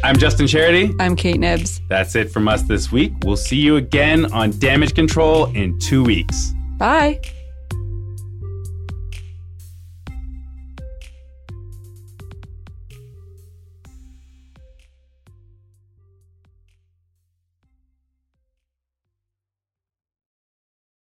I'm 0.04 0.18
Justin 0.18 0.48
Charity. 0.48 0.94
I'm 1.00 1.16
Kate 1.16 1.40
Knibbs. 1.40 1.82
That's 1.88 2.16
it 2.16 2.30
from 2.32 2.48
us 2.48 2.62
this 2.64 2.92
week. 2.92 3.14
We'll 3.24 3.36
see 3.38 3.58
you 3.58 3.78
again 3.78 4.32
on 4.34 4.52
Damage 4.60 4.94
Control 4.96 5.46
in 5.56 5.80
two 5.80 6.04
weeks. 6.04 6.52
Bye. 6.78 7.20